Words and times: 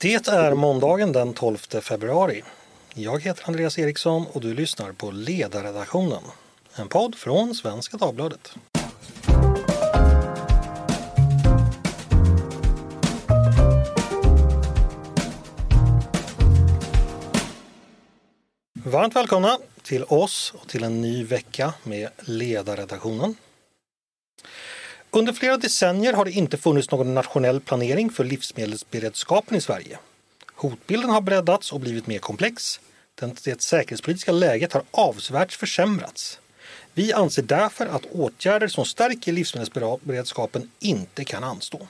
Det 0.00 0.28
är 0.28 0.54
måndagen 0.54 1.12
den 1.12 1.34
12 1.34 1.56
februari. 1.56 2.42
Jag 2.94 3.22
heter 3.22 3.44
Andreas 3.46 3.78
Eriksson 3.78 4.26
och 4.32 4.40
du 4.40 4.54
lyssnar 4.54 4.92
på 4.92 5.10
Ledarredaktionen. 5.10 6.22
En 6.74 6.88
podd 6.88 7.14
från 7.14 7.54
Svenska 7.54 7.96
Dagbladet. 7.96 8.54
Varmt 18.84 19.16
välkomna 19.16 19.58
till 19.82 20.04
oss 20.04 20.54
och 20.60 20.68
till 20.68 20.84
en 20.84 21.00
ny 21.00 21.24
vecka 21.24 21.74
med 21.82 22.08
Ledarredaktionen. 22.18 23.34
Under 25.16 25.32
flera 25.32 25.56
decennier 25.56 26.12
har 26.12 26.24
det 26.24 26.30
inte 26.30 26.56
funnits 26.56 26.90
någon 26.90 27.14
nationell 27.14 27.60
planering 27.60 28.10
för 28.10 28.24
livsmedelsberedskapen 28.24 29.56
i 29.56 29.60
Sverige. 29.60 29.98
Hotbilden 30.54 31.10
har 31.10 31.20
breddats 31.20 31.72
och 31.72 31.80
blivit 31.80 32.06
mer 32.06 32.18
komplex. 32.18 32.80
Det 33.44 33.62
säkerhetspolitiska 33.62 34.32
läget 34.32 34.72
har 34.72 34.82
avsevärt 34.90 35.52
försämrats. 35.52 36.40
Vi 36.94 37.12
anser 37.12 37.42
därför 37.42 37.86
att 37.86 38.06
åtgärder 38.12 38.68
som 38.68 38.84
stärker 38.84 39.32
livsmedelsberedskapen 39.32 40.70
inte 40.78 41.24
kan 41.24 41.44
anstå. 41.44 41.88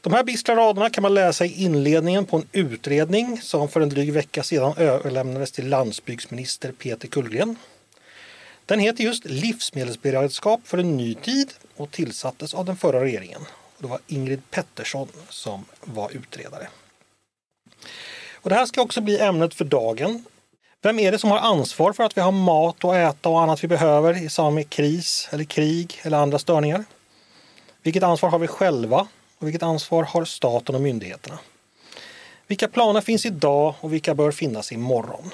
De 0.00 0.12
här 0.12 0.24
bistra 0.24 0.56
raderna 0.56 0.90
kan 0.90 1.02
man 1.02 1.14
läsa 1.14 1.44
i 1.44 1.62
inledningen 1.62 2.26
på 2.26 2.36
en 2.36 2.48
utredning 2.52 3.40
som 3.42 3.68
för 3.68 3.80
en 3.80 3.88
dryg 3.88 4.12
vecka 4.12 4.42
sedan 4.42 4.74
överlämnades 4.76 5.52
till 5.52 5.68
landsbygdsminister 5.68 6.72
Peter 6.72 7.08
Kullgren. 7.08 7.56
Den 8.66 8.80
heter 8.80 9.04
just 9.04 9.24
Livsmedelsberedskap 9.24 10.60
för 10.64 10.78
en 10.78 10.96
ny 10.96 11.14
tid 11.14 11.52
och 11.76 11.90
tillsattes 11.90 12.54
av 12.54 12.64
den 12.64 12.76
förra 12.76 13.04
regeringen. 13.04 13.40
Det 13.78 13.86
var 13.86 13.98
Ingrid 14.06 14.50
Pettersson 14.50 15.08
som 15.28 15.64
var 15.84 16.10
utredare. 16.10 16.68
Och 18.34 18.50
det 18.50 18.56
här 18.56 18.66
ska 18.66 18.82
också 18.82 19.00
bli 19.00 19.20
ämnet 19.20 19.54
för 19.54 19.64
dagen. 19.64 20.24
Vem 20.82 20.98
är 20.98 21.12
det 21.12 21.18
som 21.18 21.30
har 21.30 21.38
ansvar 21.38 21.92
för 21.92 22.04
att 22.04 22.16
vi 22.16 22.20
har 22.20 22.32
mat 22.32 22.84
att 22.84 22.94
äta 22.94 23.28
och 23.28 23.42
annat 23.42 23.64
vi 23.64 23.68
behöver 23.68 24.22
i 24.24 24.28
samband 24.28 24.54
med 24.54 24.70
kris 24.70 25.28
eller 25.32 25.44
krig 25.44 26.00
eller 26.02 26.18
andra 26.18 26.38
störningar? 26.38 26.84
Vilket 27.82 28.02
ansvar 28.02 28.30
har 28.30 28.38
vi 28.38 28.46
själva 28.46 29.08
och 29.38 29.46
vilket 29.46 29.62
ansvar 29.62 30.02
har 30.02 30.24
staten 30.24 30.74
och 30.74 30.80
myndigheterna? 30.80 31.38
Vilka 32.46 32.68
planer 32.68 33.00
finns 33.00 33.26
idag 33.26 33.74
och 33.80 33.92
vilka 33.92 34.14
bör 34.14 34.30
finnas 34.30 34.72
imorgon? 34.72 35.30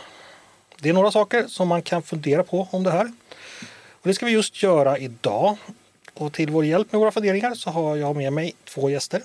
Det 0.82 0.88
är 0.88 0.92
några 0.92 1.10
saker 1.10 1.46
som 1.46 1.68
man 1.68 1.82
kan 1.82 2.02
fundera 2.02 2.44
på 2.44 2.68
om 2.70 2.82
det 2.82 2.90
här. 2.90 3.12
Och 3.92 4.08
det 4.08 4.14
ska 4.14 4.26
vi 4.26 4.32
just 4.32 4.62
göra 4.62 4.98
idag. 4.98 5.56
Och 6.14 6.32
till 6.32 6.50
vår 6.50 6.64
hjälp 6.64 6.92
med 6.92 7.00
våra 7.00 7.10
funderingar 7.10 7.54
så 7.54 7.70
har 7.70 7.96
jag 7.96 8.16
med 8.16 8.32
mig 8.32 8.54
två 8.64 8.90
gäster. 8.90 9.22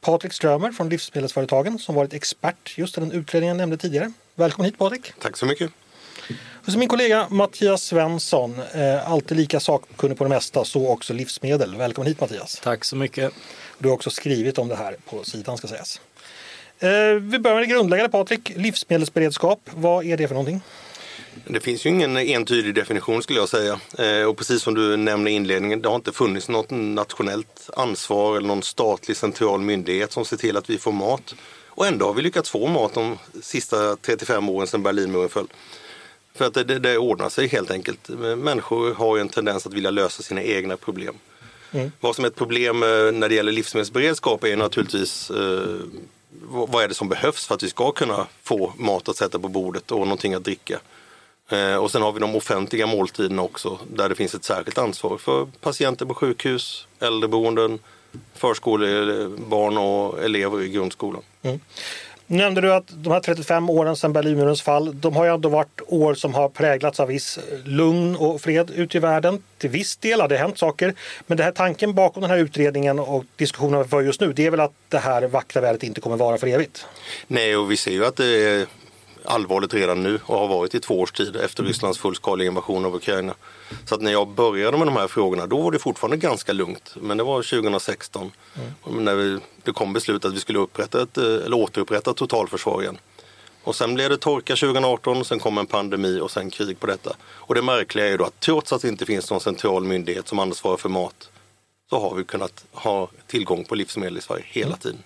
Patrik 0.00 0.32
Strömer 0.32 0.72
från 0.72 0.88
Livsmedelsföretagen 0.88 1.78
som 1.78 1.94
varit 1.94 2.12
expert 2.12 2.78
just 2.78 2.98
i 2.98 3.00
den 3.00 3.12
utredningen 3.12 3.56
jag 3.56 3.62
nämnde 3.62 3.76
tidigare. 3.76 4.12
Välkommen 4.34 4.70
hit 4.70 4.78
Patrik! 4.78 5.12
Tack 5.20 5.36
så 5.36 5.46
mycket! 5.46 5.70
Och 6.64 6.72
så 6.72 6.78
min 6.78 6.88
kollega 6.88 7.26
Mattias 7.30 7.82
Svensson, 7.82 8.60
eh, 8.74 9.12
alltid 9.12 9.36
lika 9.36 9.60
sakkunnig 9.60 10.18
på 10.18 10.24
det 10.24 10.30
mesta, 10.30 10.64
så 10.64 10.88
också 10.88 11.12
livsmedel. 11.12 11.76
Välkommen 11.76 12.08
hit 12.08 12.20
Mattias! 12.20 12.60
Tack 12.62 12.84
så 12.84 12.96
mycket! 12.96 13.32
Du 13.78 13.88
har 13.88 13.94
också 13.94 14.10
skrivit 14.10 14.58
om 14.58 14.68
det 14.68 14.76
här 14.76 14.96
på 15.10 15.24
sidan 15.24 15.56
ska 15.56 15.68
sägas. 15.68 16.00
Eh, 16.80 17.14
vi 17.20 17.38
börjar 17.38 17.54
med 17.54 17.68
det 17.68 17.72
grundläggande 17.72 18.10
Patrik, 18.10 18.52
livsmedelsberedskap. 18.56 19.60
Vad 19.74 20.06
är 20.06 20.16
det 20.16 20.28
för 20.28 20.34
någonting? 20.34 20.60
Det 21.44 21.60
finns 21.60 21.86
ju 21.86 21.90
ingen 21.90 22.16
entydig 22.16 22.74
definition 22.74 23.22
skulle 23.22 23.38
jag 23.38 23.48
säga. 23.48 23.80
Eh, 23.98 24.28
och 24.28 24.36
precis 24.36 24.62
som 24.62 24.74
du 24.74 24.96
nämnde 24.96 25.30
i 25.30 25.34
inledningen, 25.34 25.82
det 25.82 25.88
har 25.88 25.96
inte 25.96 26.12
funnits 26.12 26.48
något 26.48 26.70
nationellt 26.70 27.70
ansvar 27.76 28.36
eller 28.36 28.48
någon 28.48 28.62
statlig 28.62 29.16
central 29.16 29.60
myndighet 29.60 30.12
som 30.12 30.24
ser 30.24 30.36
till 30.36 30.56
att 30.56 30.70
vi 30.70 30.78
får 30.78 30.92
mat. 30.92 31.34
Och 31.66 31.86
ändå 31.86 32.06
har 32.06 32.14
vi 32.14 32.22
lyckats 32.22 32.50
få 32.50 32.66
mat 32.66 32.94
de 32.94 33.18
sista 33.42 33.96
35 33.96 34.48
åren 34.48 34.66
sedan 34.66 34.82
Berlinmuren 34.82 35.28
föll. 35.28 35.46
För 36.34 36.46
att 36.46 36.54
det, 36.54 36.64
det, 36.64 36.78
det 36.78 36.98
ordnar 36.98 37.28
sig 37.28 37.46
helt 37.46 37.70
enkelt. 37.70 38.08
Människor 38.36 38.94
har 38.94 39.16
ju 39.16 39.20
en 39.20 39.28
tendens 39.28 39.66
att 39.66 39.74
vilja 39.74 39.90
lösa 39.90 40.22
sina 40.22 40.42
egna 40.42 40.76
problem. 40.76 41.14
Mm. 41.72 41.92
Vad 42.00 42.16
som 42.16 42.24
är 42.24 42.28
ett 42.28 42.36
problem 42.36 42.82
eh, 42.82 42.88
när 43.12 43.28
det 43.28 43.34
gäller 43.34 43.52
livsmedelsberedskap 43.52 44.44
är 44.44 44.56
naturligtvis 44.56 45.30
eh, 45.30 45.80
vad 46.30 46.84
är 46.84 46.88
det 46.88 46.94
som 46.94 47.08
behövs 47.08 47.46
för 47.46 47.54
att 47.54 47.62
vi 47.62 47.70
ska 47.70 47.90
kunna 47.90 48.26
få 48.42 48.72
mat 48.76 49.08
att 49.08 49.16
sätta 49.16 49.38
på 49.38 49.48
bordet 49.48 49.90
och 49.90 49.98
någonting 49.98 50.34
att 50.34 50.44
dricka. 50.44 50.78
Eh, 51.48 51.76
och 51.76 51.90
sen 51.90 52.02
har 52.02 52.12
vi 52.12 52.20
de 52.20 52.36
offentliga 52.36 52.86
måltiderna 52.86 53.42
också 53.42 53.78
där 53.94 54.08
det 54.08 54.14
finns 54.14 54.34
ett 54.34 54.44
särskilt 54.44 54.78
ansvar 54.78 55.18
för 55.18 55.46
patienter 55.60 56.06
på 56.06 56.14
sjukhus, 56.14 56.86
äldreboenden, 57.00 57.78
förskolebarn 58.34 59.78
och 59.78 60.24
elever 60.24 60.62
i 60.62 60.68
grundskolan. 60.68 61.22
Mm. 61.42 61.60
Nämnde 62.30 62.60
du 62.60 62.72
att 62.72 62.84
de 62.88 63.12
här 63.12 63.20
35 63.20 63.70
åren 63.70 63.96
sedan 63.96 64.12
Berlinmurens 64.12 64.62
fall, 64.62 65.00
de 65.00 65.16
har 65.16 65.24
ju 65.24 65.34
ändå 65.34 65.48
varit 65.48 65.80
år 65.86 66.14
som 66.14 66.34
har 66.34 66.48
präglats 66.48 67.00
av 67.00 67.08
viss 67.08 67.38
eh, 67.38 67.58
lugn 67.64 68.16
och 68.16 68.40
fred 68.40 68.70
ute 68.70 68.96
i 68.96 69.00
världen. 69.00 69.42
Till 69.58 69.70
viss 69.70 69.96
del 69.96 70.20
har 70.20 70.28
det 70.28 70.36
hänt 70.36 70.58
saker. 70.58 70.94
Men 71.26 71.36
det 71.36 71.44
här 71.44 71.52
tanken 71.52 71.94
bakom 71.94 72.20
den 72.20 72.30
här 72.30 72.38
utredningen 72.38 72.98
och 72.98 73.24
diskussionen 73.36 73.88
för 73.88 74.02
just 74.02 74.20
nu, 74.20 74.32
det 74.32 74.46
är 74.46 74.50
väl 74.50 74.60
att 74.60 74.72
det 74.88 74.98
här 74.98 75.22
vackra 75.22 75.60
vädret 75.60 75.82
inte 75.82 76.00
kommer 76.00 76.16
vara 76.16 76.38
för 76.38 76.46
evigt? 76.46 76.86
Nej, 77.26 77.56
och 77.56 77.70
vi 77.70 77.76
ser 77.76 77.90
ju 77.90 78.04
att 78.04 78.16
det 78.16 78.26
är 78.26 78.66
allvarligt 79.28 79.74
redan 79.74 80.02
nu 80.02 80.20
och 80.24 80.38
har 80.38 80.48
varit 80.48 80.74
i 80.74 80.80
två 80.80 81.00
års 81.00 81.12
tid 81.12 81.36
efter 81.36 81.64
Rysslands 81.64 81.98
fullskaliga 81.98 82.48
invasion 82.48 82.84
av 82.84 82.94
Ukraina. 82.94 83.34
Så 83.84 83.94
att 83.94 84.00
när 84.00 84.12
jag 84.12 84.28
började 84.28 84.78
med 84.78 84.86
de 84.86 84.96
här 84.96 85.08
frågorna 85.08 85.46
då 85.46 85.62
var 85.62 85.70
det 85.70 85.78
fortfarande 85.78 86.16
ganska 86.16 86.52
lugnt. 86.52 86.94
Men 87.00 87.16
det 87.16 87.24
var 87.24 87.42
2016 87.42 88.32
mm. 88.86 89.04
när 89.04 89.14
vi, 89.14 89.38
det 89.62 89.72
kom 89.72 89.92
beslut 89.92 90.24
att 90.24 90.34
vi 90.34 90.40
skulle 90.40 90.58
upprätta 90.58 91.02
ett, 91.02 91.18
eller 91.18 91.56
återupprätta 91.56 92.14
totalförsvar 92.14 92.82
igen. 92.82 92.98
Och 93.64 93.76
sen 93.76 93.94
blev 93.94 94.10
det 94.10 94.16
torka 94.16 94.56
2018, 94.56 95.24
sen 95.24 95.38
kom 95.38 95.58
en 95.58 95.66
pandemi 95.66 96.20
och 96.20 96.30
sen 96.30 96.50
krig 96.50 96.80
på 96.80 96.86
detta. 96.86 97.16
Och 97.22 97.54
det 97.54 97.62
märkliga 97.62 98.06
är 98.06 98.10
ju 98.10 98.16
då 98.16 98.24
att 98.24 98.40
trots 98.40 98.72
att 98.72 98.82
det 98.82 98.88
inte 98.88 99.06
finns 99.06 99.30
någon 99.30 99.40
central 99.40 99.84
myndighet 99.84 100.28
som 100.28 100.38
ansvarar 100.38 100.76
för 100.76 100.88
mat 100.88 101.30
så 101.90 102.00
har 102.00 102.14
vi 102.14 102.24
kunnat 102.24 102.64
ha 102.72 103.08
tillgång 103.26 103.64
på 103.64 103.74
livsmedel 103.74 104.18
i 104.18 104.20
Sverige 104.20 104.44
hela 104.46 104.78
mm. 104.84 104.98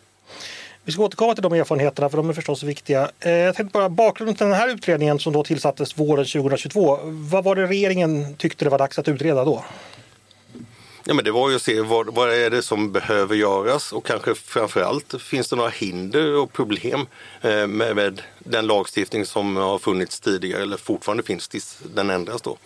Vi 0.85 0.93
ska 0.93 1.03
återkomma 1.03 1.35
till 1.35 1.43
de 1.43 1.53
erfarenheterna 1.53 2.09
för 2.09 2.17
de 2.17 2.29
är 2.29 2.33
förstås 2.33 2.63
viktiga. 2.63 3.11
Eh, 3.21 3.33
jag 3.33 3.55
tänkte 3.55 3.73
bara 3.73 3.89
bakgrunden 3.89 4.37
till 4.37 4.47
den 4.47 4.55
här 4.55 4.69
utredningen 4.69 5.19
som 5.19 5.33
då 5.33 5.45
tillsattes 5.45 5.99
våren 5.99 6.25
2022. 6.25 6.99
Vad 7.05 7.45
var 7.45 7.55
det 7.55 7.67
regeringen 7.67 8.35
tyckte 8.35 8.65
det 8.65 8.71
var 8.71 8.79
dags 8.79 8.99
att 8.99 9.09
utreda 9.09 9.45
då? 9.45 9.65
Ja, 11.05 11.15
men 11.15 11.25
det 11.25 11.31
var 11.31 11.51
ju 11.51 11.57
att 11.57 11.63
se 11.63 11.81
vad, 11.81 12.15
vad 12.15 12.33
är 12.33 12.51
det 12.51 12.63
som 12.63 12.93
behöver 12.93 13.35
göras 13.35 13.93
och 13.93 14.07
kanske 14.07 14.35
framförallt 14.35 15.23
finns 15.23 15.49
det 15.49 15.57
några 15.57 15.71
hinder 15.71 16.35
och 16.37 16.53
problem 16.53 17.07
eh, 17.41 17.67
med, 17.67 17.97
med, 17.97 18.23
den 18.39 18.67
lagstiftning 18.67 19.27
som 19.27 19.57
har 19.57 19.79
funnits 19.79 20.21
tidigare 20.21 20.63
eller 20.63 20.77
fortfarande 20.77 21.23
finns 21.23 21.49
tills 21.49 21.79
den 21.95 22.11
ändras 22.11 22.43
då. 22.43 22.57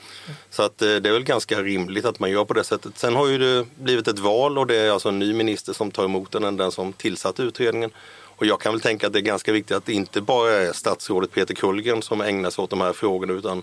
Så 0.50 0.62
att 0.62 0.82
eh, 0.82 0.88
det 0.88 1.08
är 1.08 1.12
väl 1.12 1.24
ganska 1.24 1.62
rimligt 1.62 2.04
att 2.04 2.18
man 2.18 2.30
gör 2.30 2.44
på 2.44 2.54
det 2.54 2.64
sättet. 2.64 2.98
Sen 2.98 3.14
har 3.14 3.26
ju 3.26 3.38
det 3.38 3.66
blivit 3.74 4.08
ett 4.08 4.18
val 4.18 4.58
och 4.58 4.66
det 4.66 4.76
är 4.76 4.90
alltså 4.90 5.08
en 5.08 5.18
ny 5.18 5.32
minister 5.32 5.72
som 5.72 5.90
tar 5.90 6.04
emot 6.04 6.32
den 6.32 6.44
än 6.44 6.56
den 6.56 6.72
som 6.72 6.92
tillsatte 6.92 7.42
utredningen. 7.42 7.90
Och 8.36 8.46
jag 8.46 8.60
kan 8.60 8.72
väl 8.72 8.80
tänka 8.80 9.06
att 9.06 9.12
det 9.12 9.18
är 9.18 9.20
ganska 9.20 9.52
viktigt 9.52 9.76
att 9.76 9.86
det 9.86 9.92
inte 9.92 10.20
bara 10.20 10.52
är 10.52 10.72
statsrådet 10.72 11.32
Peter 11.32 11.54
Kullgren 11.54 12.02
som 12.02 12.20
ägnar 12.20 12.50
sig 12.50 12.62
åt 12.62 12.70
de 12.70 12.80
här 12.80 12.92
frågorna 12.92 13.32
utan 13.32 13.62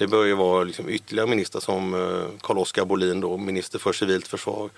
det 0.00 0.06
bör 0.06 0.24
ju 0.24 0.34
vara 0.34 0.64
liksom 0.64 0.88
ytterligare 0.88 1.28
ministrar 1.28 1.60
som 1.60 1.94
eh, 1.94 2.40
Carl-Oskar 2.40 2.84
Bolin, 2.84 3.20
då, 3.20 3.36
minister 3.36 3.78
för 3.78 3.92
civilt 3.92 4.28
försvar. 4.28 4.70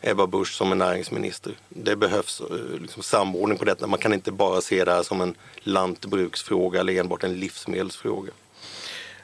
Ebba 0.00 0.26
Busch 0.26 0.52
som 0.52 0.72
är 0.72 0.76
näringsminister. 0.76 1.52
Det 1.68 1.96
behövs 1.96 2.40
eh, 2.40 2.80
liksom 2.80 3.02
samordning 3.02 3.58
på 3.58 3.64
detta. 3.64 3.86
Man 3.86 3.98
kan 3.98 4.12
inte 4.12 4.32
bara 4.32 4.60
se 4.60 4.84
det 4.84 4.92
här 4.92 5.02
som 5.02 5.20
en 5.20 5.34
lantbruksfråga 5.60 6.80
eller 6.80 7.00
enbart 7.00 7.24
en 7.24 7.40
livsmedelsfråga. 7.40 8.32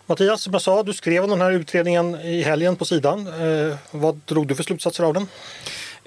Mattias, 0.07 0.43
som 0.43 0.53
jag 0.53 0.62
sa, 0.62 0.83
du 0.83 0.93
skrev 0.93 1.25
om 1.25 1.31
den 1.31 1.41
här 1.41 1.53
utredningen 1.53 2.15
i 2.15 2.43
helgen 2.43 2.77
på 2.77 2.84
sidan. 2.84 3.27
Eh, 3.27 3.77
vad 3.91 4.21
drog 4.25 4.47
du 4.47 4.55
för 4.55 4.63
slutsatser 4.63 5.05
av 5.05 5.15
den? 5.15 5.28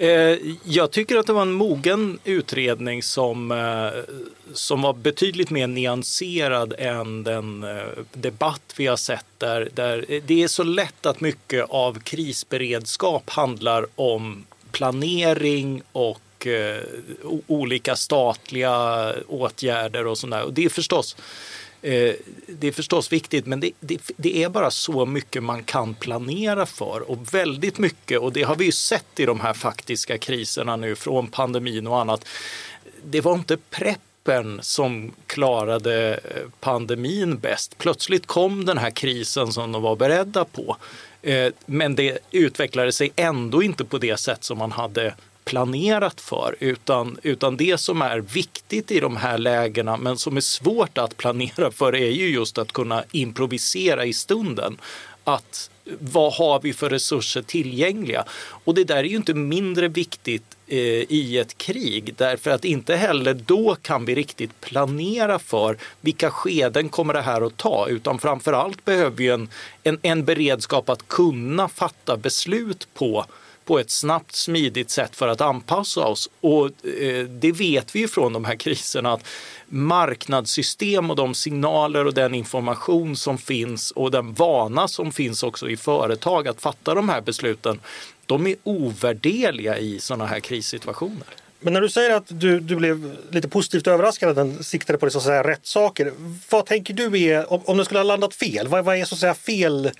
Eh, 0.00 0.38
jag 0.64 0.90
tycker 0.90 1.16
att 1.16 1.26
det 1.26 1.32
var 1.32 1.42
en 1.42 1.52
mogen 1.52 2.18
utredning 2.24 3.02
som, 3.02 3.50
eh, 3.50 4.14
som 4.52 4.82
var 4.82 4.92
betydligt 4.92 5.50
mer 5.50 5.66
nyanserad 5.66 6.74
än 6.78 7.24
den 7.24 7.64
eh, 7.64 7.82
debatt 8.12 8.74
vi 8.76 8.86
har 8.86 8.96
sett 8.96 9.26
där, 9.38 9.68
där 9.74 10.20
det 10.26 10.42
är 10.42 10.48
så 10.48 10.62
lätt 10.62 11.06
att 11.06 11.20
mycket 11.20 11.66
av 11.68 11.98
krisberedskap 11.98 13.30
handlar 13.30 13.86
om 13.94 14.44
planering 14.72 15.82
och 15.92 16.46
olika 17.46 17.96
statliga 17.96 19.12
åtgärder 19.28 20.06
och 20.06 20.18
sådär. 20.18 20.42
Och 20.42 20.52
det 20.52 20.64
är 20.64 20.68
förstås 20.68 21.16
Eh, 21.82 22.14
det 22.46 22.68
är 22.68 22.72
förstås 22.72 23.12
viktigt, 23.12 23.46
men 23.46 23.60
det, 23.60 23.70
det, 23.80 24.00
det, 24.16 24.42
är 24.42 24.48
bara 24.48 24.70
så 24.70 25.06
mycket 25.06 25.42
man 25.42 25.64
kan 25.64 25.94
planera 25.94 26.66
för 26.66 27.10
och 27.10 27.34
väldigt 27.34 27.78
mycket, 27.78 28.20
och 28.20 28.32
det 28.32 28.42
har 28.42 28.56
vi 28.56 28.64
ju 28.64 28.72
sett 28.72 29.20
i 29.20 29.26
de 29.26 29.40
här 29.40 29.54
faktiska 29.54 30.18
kriserna 30.18 30.76
nu 30.76 30.96
från 30.96 31.26
pandemin 31.26 31.86
och 31.86 32.00
annat. 32.00 32.24
Det 33.04 33.20
var 33.20 33.34
inte 33.34 33.56
preppen 33.56 34.58
som 34.62 35.12
klarade 35.26 36.14
eh, 36.14 36.48
pandemin 36.60 37.38
bäst. 37.38 37.78
Plötsligt 37.78 38.26
kom 38.26 38.64
den 38.64 38.78
här 38.78 38.90
krisen 38.90 39.52
som 39.52 39.72
de 39.72 39.82
var 39.82 39.96
beredda 39.96 40.44
på. 40.44 40.76
Eh, 41.22 41.52
men 41.66 41.94
det 41.94 42.18
utvecklade 42.30 42.92
sig 42.92 43.12
ändå 43.16 43.62
inte 43.62 43.84
på 43.84 43.98
det 43.98 44.16
sätt 44.16 44.44
som 44.44 44.58
man 44.58 44.72
hade 44.72 45.14
planerat 45.50 46.20
för. 46.20 46.56
Utan, 46.60 47.18
utan 47.22 47.56
det 47.56 47.80
som 47.80 48.02
är 48.02 48.18
viktigt 48.18 48.90
i 48.90 49.00
de 49.00 49.16
här 49.16 49.38
lägena 49.38 49.96
men 49.96 50.18
som 50.18 50.36
är 50.36 50.40
svårt 50.40 50.98
att 50.98 51.16
planera 51.16 51.70
för 51.70 51.94
är 51.94 52.10
ju 52.10 52.28
just 52.28 52.58
att 52.58 52.72
kunna 52.72 53.04
improvisera 53.12 54.04
i 54.04 54.12
stunden. 54.12 54.78
Att 55.24 55.70
vad 56.00 56.32
har 56.32 56.60
vi 56.60 56.72
för 56.72 56.90
resurser 56.90 57.42
tillgängliga? 57.42 58.24
Och 58.64 58.74
det 58.74 58.84
där 58.84 58.96
är 58.96 59.04
ju 59.04 59.16
inte 59.16 59.34
mindre 59.34 59.88
viktigt 59.88 60.56
eh, 60.66 60.78
i 61.08 61.38
ett 61.38 61.58
krig 61.58 62.14
därför 62.16 62.50
att 62.50 62.64
inte 62.64 62.96
heller 62.96 63.34
då 63.34 63.76
kan 63.82 64.04
vi 64.04 64.14
riktigt 64.14 64.60
planera 64.60 65.38
för 65.38 65.76
vilka 66.00 66.30
skeden 66.30 66.88
kommer 66.88 67.14
det 67.14 67.22
här 67.22 67.46
att 67.46 67.56
ta 67.56 67.86
utan 67.88 68.18
framför 68.18 68.52
allt 68.52 68.84
behöver 68.84 69.16
vi 69.16 69.28
en, 69.28 69.48
en, 69.82 69.98
en 70.02 70.24
beredskap 70.24 70.88
att 70.88 71.08
kunna 71.08 71.68
fatta 71.68 72.16
beslut 72.16 72.88
på 72.94 73.26
på 73.70 73.78
ett 73.78 73.90
snabbt, 73.90 74.34
smidigt 74.34 74.90
sätt 74.90 75.16
för 75.16 75.28
att 75.28 75.40
anpassa 75.40 76.06
oss. 76.06 76.30
Och 76.40 76.66
eh, 76.66 77.24
det 77.24 77.52
vet 77.52 77.94
vi 77.94 78.00
ju 78.00 78.08
från 78.08 78.32
de 78.32 78.44
här 78.44 78.56
kriserna 78.56 79.12
att 79.12 79.24
marknadssystem 79.68 81.10
och 81.10 81.16
de 81.16 81.34
signaler 81.34 82.06
och 82.06 82.14
den 82.14 82.34
information 82.34 83.16
som 83.16 83.38
finns 83.38 83.90
och 83.90 84.10
den 84.10 84.32
vana 84.32 84.88
som 84.88 85.12
finns 85.12 85.42
också 85.42 85.70
i 85.70 85.76
företag 85.76 86.48
att 86.48 86.60
fatta 86.60 86.94
de 86.94 87.08
här 87.08 87.20
besluten, 87.20 87.80
de 88.26 88.46
är 88.46 88.56
ovärderliga 88.62 89.78
i 89.78 90.00
sådana 90.00 90.26
här 90.26 90.40
krissituationer. 90.40 91.26
Men 91.60 91.72
när 91.72 91.80
du 91.80 91.88
säger 91.88 92.10
att 92.16 92.26
du, 92.28 92.60
du 92.60 92.76
blev 92.76 93.16
lite 93.30 93.48
positivt 93.48 93.86
överraskad 93.86 94.28
att 94.28 94.36
den 94.36 94.64
siktade 94.64 94.98
på 94.98 95.06
det, 95.06 95.12
så 95.12 95.18
att 95.18 95.24
säga, 95.24 95.42
rätt 95.42 95.66
saker. 95.66 96.12
Vad 96.50 96.66
tänker 96.66 96.94
du 96.94 97.22
är, 97.22 97.52
om, 97.52 97.60
om 97.64 97.76
den 97.76 97.84
skulle 97.86 98.00
ha 98.00 98.04
landat 98.04 98.34
fel, 98.34 98.68
vad, 98.68 98.84
vad 98.84 98.96
är 98.96 99.04
så 99.04 99.14
att 99.14 99.20
säga 99.20 99.34
fel 99.34 99.90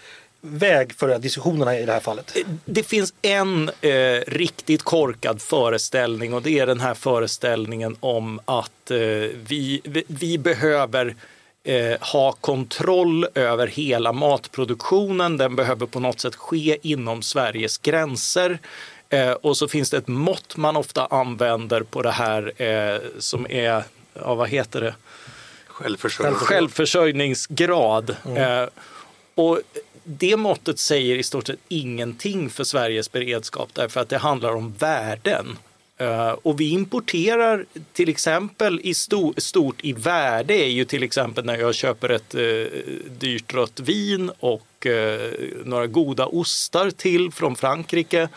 väg 0.40 0.92
för 0.92 1.18
diskussionerna 1.18 1.78
i 1.78 1.86
det 1.86 1.92
här 1.92 2.00
fallet? 2.00 2.36
Det 2.64 2.82
finns 2.82 3.14
en 3.22 3.70
eh, 3.80 4.20
riktigt 4.26 4.82
korkad 4.82 5.42
föreställning 5.42 6.34
och 6.34 6.42
det 6.42 6.58
är 6.58 6.66
den 6.66 6.80
här 6.80 6.94
föreställningen 6.94 7.96
om 8.00 8.40
att 8.44 8.90
eh, 8.90 8.98
vi, 8.98 9.80
vi, 9.84 10.04
vi, 10.06 10.38
behöver 10.38 11.16
eh, 11.64 12.00
ha 12.00 12.32
kontroll 12.32 13.26
över 13.34 13.66
hela 13.66 14.12
matproduktionen. 14.12 15.36
Den 15.36 15.56
behöver 15.56 15.86
på 15.86 16.00
något 16.00 16.20
sätt 16.20 16.36
ske 16.36 16.78
inom 16.82 17.22
Sveriges 17.22 17.78
gränser. 17.78 18.58
Eh, 19.08 19.32
och 19.32 19.56
så 19.56 19.68
finns 19.68 19.90
det 19.90 19.96
ett 19.96 20.08
mått 20.08 20.56
man 20.56 20.76
ofta 20.76 21.06
använder 21.06 21.82
på 21.82 22.02
det 22.02 22.10
här 22.10 22.62
eh, 22.62 23.00
som 23.18 23.46
är, 23.50 23.84
ja, 24.14 24.34
vad 24.34 24.48
heter 24.48 24.80
det? 24.80 24.94
Självförsörjning. 25.66 26.34
Självförsörjningsgrad. 26.34 28.16
Mm. 28.26 28.62
Eh, 28.62 28.68
och 29.34 29.60
det 30.04 30.36
måttet 30.36 30.78
säger 30.78 31.16
i 31.16 31.22
stort 31.22 31.46
sett 31.46 31.58
ingenting 31.68 32.50
för 32.50 32.64
Sveriges 32.64 33.12
beredskap 33.12 33.68
därför 33.72 34.00
att 34.00 34.08
det 34.08 34.18
handlar 34.18 34.54
om 34.54 34.72
värden. 34.72 35.58
Eh, 35.96 36.30
och 36.30 36.60
vi 36.60 36.70
importerar 36.70 37.64
till 37.92 38.08
exempel 38.08 38.80
i 38.82 38.94
stort 38.94 39.80
i 39.82 39.92
värde 39.92 40.54
är 40.54 40.68
ju 40.68 40.84
till 40.84 41.02
exempel 41.02 41.44
när 41.44 41.58
jag 41.58 41.74
köper 41.74 42.08
ett 42.08 42.34
eh, 42.34 42.80
dyrt 43.18 43.54
rött 43.54 43.80
vin 43.80 44.30
och 44.40 44.86
eh, 44.86 45.32
några 45.64 45.86
goda 45.86 46.26
ostar 46.26 46.90
till 46.90 47.32
från 47.32 47.56
Frankrike. 47.56 48.28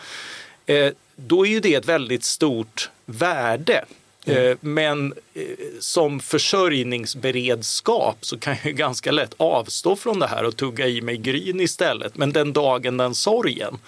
då 1.16 1.46
är 1.46 1.50
ju 1.50 1.60
det 1.60 1.74
ett 1.74 1.88
väldigt 1.88 2.24
stort 2.24 2.90
värde. 3.06 3.84
Mm. 4.26 4.58
Men 4.60 5.14
eh, 5.34 5.42
som 5.80 6.20
försörjningsberedskap 6.20 8.16
så 8.20 8.38
kan 8.38 8.56
jag 8.62 8.74
ganska 8.76 9.12
lätt 9.12 9.34
avstå 9.36 9.96
från 9.96 10.18
det 10.18 10.26
här 10.26 10.44
och 10.44 10.56
tugga 10.56 10.88
i 10.88 11.00
mig 11.00 11.16
gryn 11.16 11.60
istället. 11.60 12.16
Men 12.16 12.32
den 12.32 12.52
dagen, 12.52 12.96
den 12.96 13.14
sorgen. 13.14 13.78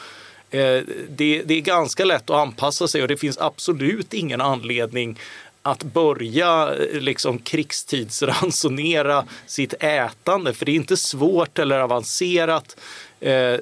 Eh, 0.51 0.81
det, 1.09 1.43
det 1.45 1.55
är 1.55 1.61
ganska 1.61 2.05
lätt 2.05 2.31
att 2.31 2.37
anpassa 2.37 2.89
sig 2.89 3.03
och 3.03 3.09
det 3.09 3.17
finns 3.17 3.39
absolut 3.39 4.15
ingen 4.15 4.41
anledning 4.41 5.19
att 5.63 5.83
börja 5.83 6.75
eh, 6.75 7.01
liksom 7.01 7.39
krigstidsransonera 7.39 9.25
sitt 9.47 9.75
ätande. 9.81 10.55
För 10.55 10.67
det 10.67 10.73
är 10.73 10.77
inte 10.77 10.97
svårt 10.97 11.59
eller 11.59 11.79
avancerat 11.79 12.77
eh, 13.21 13.55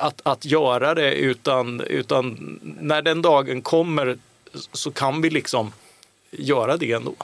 att, 0.00 0.20
att 0.22 0.44
göra 0.44 0.94
det 0.94 1.14
utan, 1.14 1.80
utan 1.80 2.58
när 2.80 3.02
den 3.02 3.22
dagen 3.22 3.62
kommer 3.62 4.18
så 4.72 4.90
kan 4.90 5.22
vi 5.22 5.30
liksom 5.30 5.72
göra 6.38 6.76
det 6.76 6.92
ändå. 6.92 7.14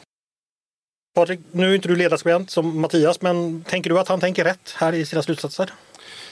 Patrik, 1.15 1.41
nu 1.53 1.71
är 1.71 1.75
inte 1.75 1.89
du 1.89 1.97
ledarskribent 1.97 2.51
som 2.51 2.81
Mattias, 2.81 3.21
men 3.21 3.65
tänker 3.65 3.91
du 3.91 3.99
att 3.99 4.09
han 4.09 4.21
tänker 4.21 4.45
rätt 4.45 4.75
här 4.77 4.93
i 4.93 5.07
sina 5.07 5.23
slutsatser? 5.23 5.73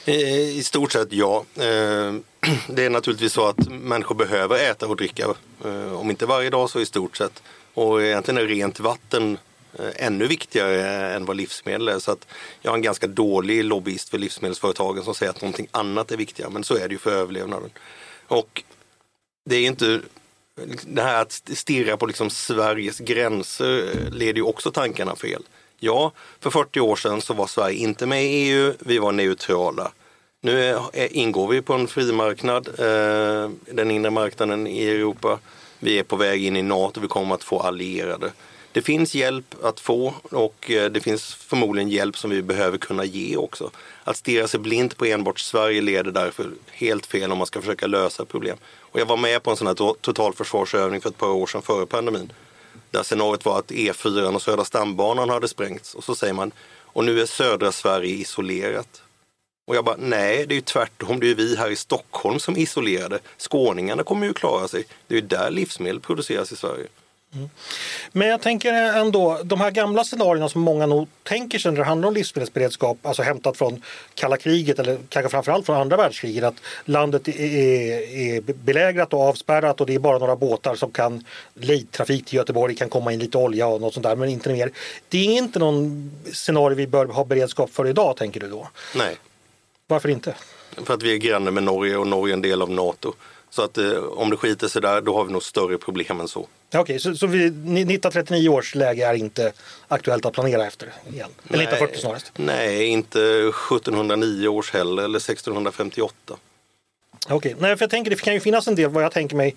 I 0.05 0.63
stort 0.63 0.93
sett 0.93 1.13
ja. 1.13 1.45
Eh, 1.57 2.15
det 2.69 2.85
är 2.85 2.91
naturligtvis 2.91 3.33
så 3.33 3.47
att 3.47 3.69
människor 3.69 4.15
behöver 4.15 4.71
äta 4.71 4.87
och 4.87 4.97
dricka. 4.97 5.35
Eh, 5.65 5.93
om 5.93 6.11
inte 6.11 6.27
varje 6.27 6.51
dag 6.51 6.71
så 6.71 6.81
i 6.81 6.87
stort 6.87 7.17
sett. 7.17 7.43
Och 7.75 8.03
egentligen 8.03 8.39
är 8.39 8.47
rent 8.47 8.81
vatten 8.81 9.39
eh, 9.79 10.07
ännu 10.07 10.27
viktigare 10.27 11.11
än 11.15 11.25
vad 11.25 11.37
livsmedel 11.37 11.89
är. 11.89 11.99
Så 11.99 12.13
att 12.13 12.27
jag 12.63 12.73
är 12.73 12.75
en 12.75 12.83
ganska 12.83 13.07
dålig 13.07 13.65
lobbyist 13.65 14.09
för 14.09 14.19
livsmedelsföretagen 14.19 15.05
som 15.05 15.15
säger 15.15 15.31
att 15.31 15.41
någonting 15.41 15.69
annat 15.71 16.13
är 16.13 16.17
viktigare. 16.17 16.51
Men 16.51 16.65
så 16.65 16.77
är 16.77 16.89
det 16.89 16.93
ju 16.93 16.99
för 16.99 17.13
överlevnaden. 17.13 17.71
Och 18.29 18.63
det 19.51 19.57
är 19.57 19.67
inte 19.67 20.01
Liksom, 20.67 20.95
det 20.95 21.03
här 21.03 21.23
att 21.23 21.33
stirra 21.33 21.97
på 21.97 22.07
liksom 22.07 22.31
Sveriges 22.31 22.99
gränser 22.99 23.79
eh, 23.79 24.11
leder 24.11 24.37
ju 24.37 24.43
också 24.43 24.71
tankarna 24.71 25.17
fel. 25.17 25.43
Ja, 25.79 26.13
för 26.41 26.51
40 26.51 26.81
år 26.81 26.97
sedan 26.97 27.21
så 27.21 27.35
var 27.35 27.47
Sverige 27.47 27.79
inte 27.79 28.07
med 28.07 28.25
i 28.25 28.29
EU, 28.29 28.75
vi 28.79 28.99
var 28.99 29.13
neutrala. 29.13 29.93
Nu 30.41 30.65
är, 30.65 31.17
ingår 31.17 31.49
vi 31.49 31.63
på 31.63 31.75
en 31.75 31.87
frimarknad, 31.87 32.69
eh, 32.69 33.51
den 33.75 33.91
inre 33.91 34.11
marknaden 34.11 34.67
i 34.67 34.89
Europa. 34.89 35.39
Vi 35.79 35.99
är 35.99 36.03
på 36.03 36.17
väg 36.17 36.45
in 36.45 36.57
i 36.57 36.63
NATO, 36.63 37.01
vi 37.01 37.09
kommer 37.09 37.35
att 37.35 37.45
få 37.45 37.61
allierade. 37.61 38.33
Det 38.73 38.83
finns 38.83 39.15
hjälp 39.15 39.55
att 39.63 39.81
få 39.81 40.15
och 40.23 40.71
eh, 40.71 40.91
det 40.91 41.01
finns 41.01 41.35
förmodligen 41.35 41.89
hjälp 41.89 42.19
som 42.19 42.31
vi 42.31 42.43
behöver 42.43 42.79
kunna 42.79 43.05
ge 43.05 43.37
också. 43.37 43.71
Att 44.05 44.17
stirra 44.17 44.49
sig 44.49 44.61
blint 44.61 44.97
på 44.97 45.05
enbart 45.05 45.39
Sverige 45.39 45.81
leder 45.81 46.11
därför 46.11 46.51
helt 46.73 47.07
fel 47.07 47.33
om 47.33 47.39
man 47.39 47.47
ska 47.47 47.61
försöka 47.61 47.87
lösa 47.87 48.25
problem. 48.25 48.57
Och 48.79 49.01
jag 49.01 49.07
var 49.07 49.17
med 49.17 49.43
på 49.43 49.51
en 49.51 49.57
sån 49.57 49.67
här 49.67 49.95
totalförsvarsövning 50.01 51.01
för 51.01 51.09
ett 51.09 51.19
par 51.19 51.29
år 51.29 51.47
sedan 51.47 51.63
före 51.63 51.87
pandemin. 51.87 52.33
Där 52.91 53.03
scenariot 53.03 53.45
var 53.45 53.59
att 53.59 53.71
E4 53.71 54.35
och 54.35 54.43
Södra 54.43 54.65
stambanan 54.65 55.31
hade 55.31 55.49
sprängts. 55.49 55.95
Och 55.95 56.05
så 56.05 56.15
säger 56.15 56.35
man, 56.35 56.53
och 56.93 57.05
nu 57.05 57.21
är 57.21 57.27
södra 57.27 57.73
Sverige 57.73 58.15
isolerat. 58.15 59.03
Och 59.67 59.77
jag 59.77 59.85
bara, 59.85 59.97
nej 59.99 60.47
det 60.47 60.55
är 60.55 60.57
ju 60.57 60.61
tvärtom. 60.61 61.21
Det 61.21 61.27
är 61.27 61.29
ju 61.29 61.35
vi 61.35 61.57
här 61.57 61.71
i 61.71 61.77
Stockholm 61.77 62.39
som 62.39 62.57
är 62.57 62.61
isolerade. 62.61 63.19
Skåningarna 63.39 64.03
kommer 64.03 64.27
ju 64.27 64.33
klara 64.33 64.69
sig. 64.69 64.85
Det 65.07 65.15
är 65.15 65.21
ju 65.21 65.27
där 65.27 65.51
livsmedel 65.51 66.01
produceras 66.01 66.53
i 66.53 66.57
Sverige. 66.57 66.87
Mm. 67.35 67.49
Men 68.13 68.29
jag 68.29 68.41
tänker 68.41 68.73
ändå, 68.73 69.39
de 69.45 69.61
här 69.61 69.71
gamla 69.71 70.05
scenarierna 70.05 70.49
som 70.49 70.61
många 70.61 70.87
nog 70.87 71.09
tänker 71.23 71.59
sig 71.59 71.73
när 71.73 71.79
det 71.79 71.85
handlar 71.85 72.09
om 72.09 72.15
livsmedelsberedskap, 72.15 72.99
alltså 73.03 73.23
hämtat 73.23 73.57
från 73.57 73.83
kalla 74.15 74.37
kriget 74.37 74.79
eller 74.79 74.99
kanske 75.09 75.31
framförallt 75.31 75.67
från 75.67 75.77
andra 75.77 75.97
världskriget, 75.97 76.45
att 76.45 76.55
landet 76.85 77.29
är, 77.29 77.35
är 78.17 78.41
belägrat 78.41 79.13
och 79.13 79.21
avspärrat 79.21 79.81
och 79.81 79.87
det 79.87 79.95
är 79.95 79.99
bara 79.99 80.19
några 80.19 80.37
båtar 80.37 80.75
som 80.75 80.91
kan, 80.91 81.25
lejdtrafik 81.55 82.27
till 82.27 82.37
Göteborg, 82.37 82.75
kan 82.75 82.89
komma 82.89 83.13
in 83.13 83.19
lite 83.19 83.39
olja 83.39 83.67
och 83.67 83.81
något 83.81 83.95
sånt 83.95 84.05
där, 84.05 84.17
men 84.17 84.29
inte 84.29 84.53
mer. 84.53 84.71
Det 85.09 85.19
är 85.19 85.39
inte 85.39 85.59
någon 85.59 86.11
scenario 86.33 86.77
vi 86.77 86.87
bör 86.87 87.07
ha 87.07 87.25
beredskap 87.25 87.71
för 87.71 87.87
idag, 87.87 88.17
tänker 88.17 88.41
du 88.41 88.49
då? 88.49 88.69
Nej. 88.95 89.17
Varför 89.87 90.09
inte? 90.09 90.35
För 90.85 90.95
att 90.95 91.03
vi 91.03 91.13
är 91.13 91.17
granne 91.17 91.51
med 91.51 91.63
Norge 91.63 91.97
och 91.97 92.07
Norge 92.07 92.33
är 92.33 92.37
en 92.37 92.43
del 92.43 92.63
av 92.63 92.71
NATO. 92.71 93.15
Så 93.51 93.63
att 93.63 93.79
eh, 93.79 93.93
om 93.95 94.31
det 94.31 94.37
skiter 94.37 94.69
sig 94.69 94.83
där, 94.83 95.01
då 95.01 95.17
har 95.17 95.25
vi 95.25 95.33
nog 95.33 95.43
större 95.43 95.79
problem 95.79 96.21
än 96.21 96.29
så. 96.29 96.41
Okej, 96.41 96.81
okay, 96.81 96.99
så, 96.99 97.15
så 97.15 97.27
vi, 97.27 97.45
1939 97.45 98.49
års 98.49 98.75
läge 98.75 99.07
är 99.07 99.15
inte 99.15 99.53
aktuellt 99.89 100.27
att 100.27 100.33
planera 100.33 100.67
efter 100.67 100.93
igen? 101.13 101.31
Eller 101.49 101.65
1940 101.65 102.01
snarast? 102.01 102.33
Nej, 102.37 102.87
inte 102.87 103.21
1709 103.21 104.49
års 104.49 104.73
heller 104.73 105.03
eller 105.03 105.19
1658. 105.19 106.15
Okej, 107.25 107.37
okay. 107.37 107.55
nej 107.59 107.77
för 107.77 107.83
jag 107.83 107.91
tänker 107.91 108.11
det 108.11 108.21
kan 108.21 108.35
ju 108.35 108.41
finnas 108.41 108.69
en 108.69 108.75
del 108.75 108.91
vad 108.91 109.05
jag 109.05 109.13
tänker 109.13 109.37
mig 109.37 109.57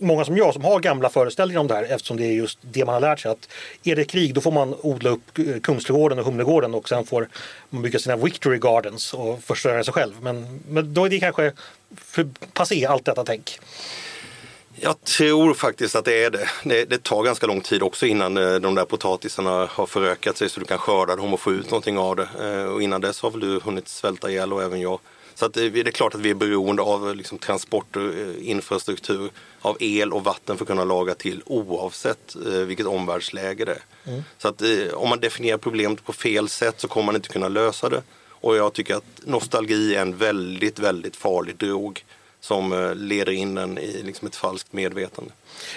många 0.00 0.24
som 0.24 0.36
jag 0.36 0.54
som 0.54 0.64
har 0.64 0.80
gamla 0.80 1.08
föreställningar 1.08 1.60
om 1.60 1.66
det 1.66 1.74
här 1.74 1.82
eftersom 1.82 2.16
det 2.16 2.24
är 2.24 2.32
just 2.32 2.58
det 2.62 2.84
man 2.84 2.94
har 2.94 3.00
lärt 3.00 3.20
sig 3.20 3.30
att 3.30 3.48
är 3.84 3.96
det 3.96 4.04
krig 4.04 4.34
då 4.34 4.40
får 4.40 4.52
man 4.52 4.74
odla 4.80 5.10
upp 5.10 5.38
eh, 5.38 5.60
Kungsträdgården 5.60 6.18
och 6.18 6.24
Humlegården 6.24 6.74
och 6.74 6.88
sen 6.88 7.06
får 7.06 7.28
man 7.70 7.82
bygga 7.82 7.98
sina 7.98 8.16
Victory 8.16 8.58
Gardens 8.58 9.14
och 9.14 9.42
förstöra 9.42 9.84
sig 9.84 9.94
själv. 9.94 10.14
Men, 10.20 10.60
men 10.68 10.94
då 10.94 11.04
är 11.04 11.10
det 11.10 11.20
kanske 11.20 11.52
för 11.96 12.28
passé 12.52 12.86
allt 12.86 13.04
detta 13.04 13.24
tänk. 13.24 13.58
Jag 14.80 15.04
tror 15.04 15.54
faktiskt 15.54 15.96
att 15.96 16.04
det 16.04 16.24
är 16.24 16.30
det. 16.30 16.48
det. 16.64 16.84
det. 16.84 17.02
tar 17.02 17.22
ganska 17.22 17.46
lång 17.46 17.60
tid 17.60 17.82
också 17.82 18.06
innan 18.06 18.36
eh, 18.36 18.54
de 18.54 18.74
där 18.74 18.84
potatisarna 18.84 19.68
har 19.70 19.86
förökat 19.86 20.36
sig 20.36 20.48
så 20.48 20.60
du 20.60 20.66
kan 20.66 20.78
skörda 20.78 21.16
dem 21.16 21.34
och 21.34 21.40
få 21.40 21.52
ut 21.52 21.70
någonting 21.70 21.98
av 21.98 22.16
det. 22.16 22.28
Eh, 22.40 22.64
och 22.64 22.82
innan 22.82 23.00
dess 23.00 23.20
har 23.20 23.30
väl 23.30 23.40
du 23.40 23.60
hunnit 23.60 23.88
svälta 23.88 24.30
ihjäl 24.30 24.52
och 24.52 24.62
även 24.62 24.80
jag. 24.80 24.98
Så 25.38 25.46
att 25.46 25.52
det 25.52 25.64
är 25.64 25.90
klart 25.90 26.14
att 26.14 26.20
vi 26.20 26.30
är 26.30 26.34
beroende 26.34 26.82
av 26.82 27.16
liksom, 27.16 27.38
transporter, 27.38 28.00
eh, 28.00 28.50
infrastruktur, 28.50 29.30
av 29.60 29.76
el 29.80 30.12
och 30.12 30.24
vatten 30.24 30.56
för 30.56 30.64
att 30.64 30.68
kunna 30.68 30.84
laga 30.84 31.14
till 31.14 31.42
oavsett 31.46 32.36
eh, 32.46 32.52
vilket 32.52 32.86
omvärldsläge 32.86 33.64
det 33.64 33.72
är. 33.72 34.10
Mm. 34.10 34.24
Så 34.38 34.48
att 34.48 34.62
eh, 34.62 34.94
om 34.94 35.08
man 35.08 35.20
definierar 35.20 35.58
problemet 35.58 36.04
på 36.04 36.12
fel 36.12 36.48
sätt 36.48 36.80
så 36.80 36.88
kommer 36.88 37.06
man 37.06 37.14
inte 37.14 37.28
kunna 37.28 37.48
lösa 37.48 37.88
det. 37.88 38.02
Och 38.28 38.56
jag 38.56 38.72
tycker 38.72 38.94
att 38.94 39.04
nostalgi 39.24 39.94
är 39.94 40.02
en 40.02 40.16
väldigt, 40.16 40.78
väldigt 40.78 41.16
farlig 41.16 41.56
drog 41.56 42.04
som 42.40 42.72
eh, 42.72 42.94
leder 42.94 43.32
in 43.32 43.58
en 43.58 43.78
i 43.78 44.02
liksom 44.02 44.28
ett 44.28 44.36
falskt 44.36 44.72
medvetande. 44.72 45.30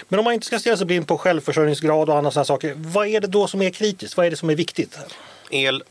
Men 0.08 0.18
om 0.18 0.24
man 0.24 0.34
inte 0.34 0.46
ska 0.46 0.58
stirra 0.58 0.76
sig 0.76 0.86
blind 0.86 1.08
på 1.08 1.18
självförsörjningsgrad 1.18 2.10
och 2.10 2.16
andra 2.16 2.30
sådana 2.30 2.44
saker, 2.44 2.74
vad 2.76 3.06
är 3.06 3.20
det 3.20 3.26
då 3.26 3.46
som 3.46 3.62
är 3.62 3.70
kritiskt? 3.70 4.16
Vad 4.16 4.26
är 4.26 4.30
det 4.30 4.36
som 4.36 4.50
är 4.50 4.54
viktigt? 4.54 4.98
El, 5.50 5.82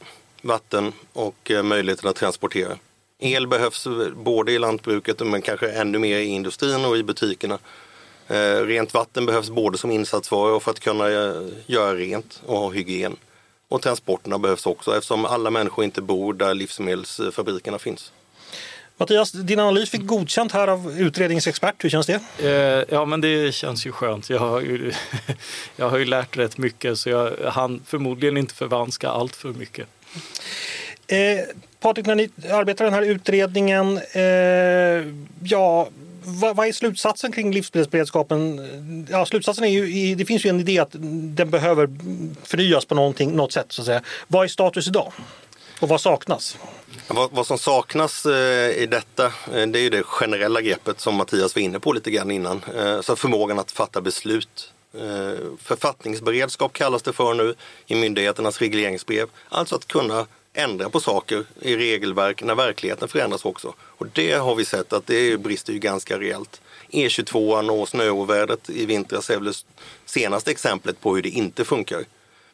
vatten 0.42 0.94
och 1.14 1.52
eh, 1.52 1.64
möjligheten 1.64 2.10
att 2.10 2.16
transportera. 2.16 2.78
El 3.20 3.48
behövs 3.48 3.88
både 4.16 4.52
i 4.52 4.60
lantbruket 4.60 5.20
men 5.20 5.42
kanske 5.42 5.72
ännu 5.72 6.00
mer 6.00 6.18
i 6.18 6.26
industrin 6.26 6.86
och 6.86 6.98
i 6.98 7.04
butikerna. 7.04 7.60
Eh, 8.28 8.66
rent 8.66 8.94
vatten 8.94 9.26
behövs 9.26 9.50
både 9.50 9.78
som 9.78 9.92
insatsvara 9.92 10.56
och 10.56 10.64
för 10.64 10.72
att 10.72 10.80
kunna 10.80 11.10
göra 11.66 11.96
rent 11.96 12.42
och 12.46 12.58
ha 12.58 12.70
hygien. 12.70 13.16
Och 13.68 13.82
transporterna 13.82 14.38
behövs 14.38 14.66
också 14.66 14.98
eftersom 14.98 15.26
alla 15.26 15.50
människor 15.50 15.86
inte 15.86 16.02
bor 16.02 16.34
där 16.34 16.54
livsmedelsfabrikerna 16.54 17.80
finns. 17.80 18.12
Mattias, 18.98 19.32
din 19.32 19.60
analys 19.60 19.90
fick 19.90 20.06
godkänt 20.06 20.52
här 20.52 20.68
av 20.68 21.00
utredningsexpert. 21.00 21.84
Hur 21.84 21.90
känns 21.90 22.08
det? 22.08 22.22
Eh, 22.40 22.96
ja, 22.96 23.06
men 23.06 23.22
det 23.22 23.56
känns 23.56 23.86
ju 23.86 23.92
skönt. 23.92 24.30
Jag 24.30 24.40
har 24.40 24.62
ju, 24.62 24.92
jag 25.76 25.90
har 25.90 25.98
ju 25.98 26.06
lärt 26.06 26.38
rätt 26.38 26.58
mycket 26.58 27.00
så 27.00 27.10
jag 27.10 27.32
hann 27.52 27.82
förmodligen 27.86 28.38
inte 28.38 28.54
förvanska 28.54 29.10
allt 29.10 29.36
för 29.36 29.50
mycket. 29.50 29.88
Eh, 31.10 31.46
Patrik, 31.80 32.06
när 32.06 32.16
ni 32.16 32.30
arbetar 32.52 32.86
den 32.86 32.94
här 32.94 33.02
utredningen, 33.02 34.00
eh, 34.12 34.24
ja, 35.44 35.90
vad, 36.24 36.56
vad, 36.56 36.68
är 36.68 36.72
slutsatsen 36.72 37.32
kring 37.32 37.52
livsmedelsberedskapen? 37.52 38.60
Eh, 38.60 39.12
ja, 39.12 39.26
slutsatsen 39.26 39.64
är 39.64 39.70
ju, 39.70 40.16
det 40.16 40.26
finns 40.26 40.46
ju 40.46 40.50
en 40.50 40.60
idé 40.60 40.80
att 40.80 40.90
den 41.36 41.50
behöver 41.50 41.90
förnyas 42.44 42.86
på 42.86 42.96
något 42.96 43.54
sätt. 43.54 43.66
Så 43.70 43.82
att 43.82 43.86
säga. 43.86 44.02
Vad 44.28 44.44
är 44.44 44.48
status 44.48 44.88
idag? 44.88 45.12
Och 45.80 45.90
vad 45.90 46.02
saknas? 46.02 46.58
Vad, 47.08 47.32
vad, 47.32 47.48
som 47.48 47.58
saknas 47.58 48.26
eh, 48.26 48.70
i 48.70 48.86
detta 48.86 49.26
eh, 49.26 49.68
det 49.68 49.80
är 49.80 49.84
ju 49.84 49.90
det 49.90 50.04
generella 50.04 50.62
greppet 50.62 51.00
som 51.00 51.16
Mattias 51.16 51.56
var 51.56 51.62
inne 51.62 51.80
på 51.80 51.94
lite 51.94 52.12
grann 52.12 52.32
innan. 52.32 52.62
Eh, 52.78 53.02
så 53.02 53.16
förmågan 53.16 53.60
att 53.60 53.72
fatta 53.72 54.02
beslut. 54.02 54.74
Eh, 54.94 55.40
författningsberedskap 55.62 56.74
kallas 56.74 57.02
det 57.02 57.14
för 57.14 57.34
nu 57.34 57.56
i 57.88 57.96
myndigheternas 57.96 58.60
regleringsbrev. 58.60 59.28
Alltså 59.50 59.76
att 59.76 59.88
kunna 59.88 60.28
ändra 60.54 60.90
på 60.90 61.00
saker 61.00 61.46
i 61.62 61.78
regelverk 61.78 62.44
när 62.44 62.56
verkligheten 62.56 63.08
förändras 63.08 63.46
också. 63.46 63.74
Och 63.80 64.08
det 64.14 64.32
har 64.32 64.56
vi 64.56 64.66
sett 64.66 64.94
att 64.94 65.08
det 65.08 65.38
brister 65.38 65.74
ju 65.74 65.80
ganska 65.80 66.20
rejält. 66.20 66.62
E22 66.92 67.70
och 67.70 67.90
snöovädret 67.90 68.70
i 68.70 68.86
vintras 68.86 69.30
är 69.30 69.36
väl 69.36 69.46
det 69.46 69.64
senaste 70.06 70.52
exemplet 70.52 71.02
på 71.02 71.16
hur 71.16 71.22
det 71.22 71.30
inte 71.30 71.66
funkar. 71.66 72.06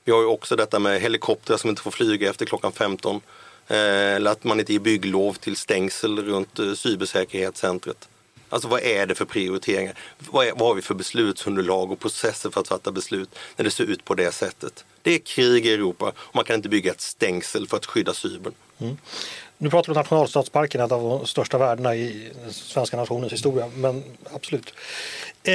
Vi 0.03 0.11
har 0.11 0.19
ju 0.19 0.27
också 0.27 0.55
detta 0.55 0.79
med 0.79 1.01
helikoptrar 1.01 1.57
som 1.57 1.69
inte 1.69 1.81
får 1.81 1.91
flyga 1.91 2.29
efter 2.29 2.45
klockan 2.45 2.71
15. 2.71 3.21
Eller 3.67 4.29
eh, 4.29 4.31
att 4.31 4.43
man 4.43 4.59
inte 4.59 4.73
ger 4.73 4.79
bygglov 4.79 5.33
till 5.33 5.55
stängsel 5.55 6.25
runt 6.25 6.59
eh, 6.59 6.73
cybersäkerhetscentret. 6.73 8.09
Alltså 8.49 8.67
vad 8.67 8.81
är 8.81 9.05
det 9.05 9.15
för 9.15 9.25
prioriteringar? 9.25 9.97
Vad, 10.17 10.47
är, 10.47 10.51
vad 10.51 10.67
har 10.67 10.75
vi 10.75 10.81
för 10.81 10.93
beslutsunderlag 10.93 11.91
och 11.91 11.99
processer 11.99 12.49
för 12.49 12.61
att 12.61 12.67
fatta 12.67 12.91
beslut 12.91 13.29
när 13.55 13.63
det 13.63 13.71
ser 13.71 13.83
ut 13.83 14.05
på 14.05 14.15
det 14.15 14.31
sättet? 14.31 14.85
Det 15.05 15.13
är 15.15 15.19
krig 15.19 15.65
i 15.65 15.73
Europa 15.73 16.13
och 16.17 16.35
man 16.35 16.45
kan 16.45 16.55
inte 16.55 16.69
bygga 16.69 16.91
ett 16.91 17.01
stängsel 17.01 17.67
för 17.67 17.77
att 17.77 17.85
skydda 17.85 18.13
cybern. 18.13 18.53
Mm. 18.81 18.97
Nu 19.57 19.69
pratar 19.69 19.87
vi 19.87 19.91
om 19.91 20.01
nationalstadsparken, 20.01 20.81
ett 20.81 20.91
av 20.91 21.03
de 21.03 21.27
största 21.27 21.57
värdena 21.57 21.95
i 21.95 22.31
den 22.43 22.53
svenska 22.53 22.97
nationens 22.97 23.33
historia. 23.33 23.71
Men 23.75 24.03
absolut. 24.33 24.73
Eh, 25.43 25.53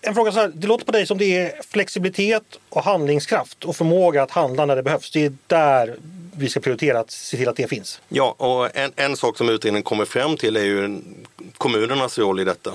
en 0.00 0.14
fråga 0.14 0.32
så 0.32 0.38
här, 0.38 0.52
det 0.54 0.66
låter 0.66 0.84
på 0.84 0.92
dig 0.92 1.06
som 1.06 1.18
det 1.18 1.36
är 1.36 1.62
flexibilitet 1.62 2.58
och 2.68 2.84
handlingskraft 2.84 3.64
och 3.64 3.76
förmåga 3.76 4.22
att 4.22 4.30
handla 4.30 4.66
när 4.66 4.76
det 4.76 4.82
behövs. 4.82 5.10
Det 5.10 5.24
är 5.24 5.32
där 5.46 5.96
vi 6.36 6.48
ska 6.48 6.60
prioritera 6.60 7.00
att 7.00 7.10
se 7.10 7.36
till 7.36 7.48
att 7.48 7.56
det 7.56 7.68
finns. 7.68 8.00
Ja, 8.08 8.34
och 8.38 8.76
en, 8.76 8.92
en 8.96 9.16
sak 9.16 9.38
som 9.38 9.48
utredningen 9.48 9.82
kommer 9.82 10.04
fram 10.04 10.36
till 10.36 10.56
är 10.56 10.64
ju 10.64 11.00
kommunernas 11.56 12.18
roll 12.18 12.40
i 12.40 12.44
detta. 12.44 12.72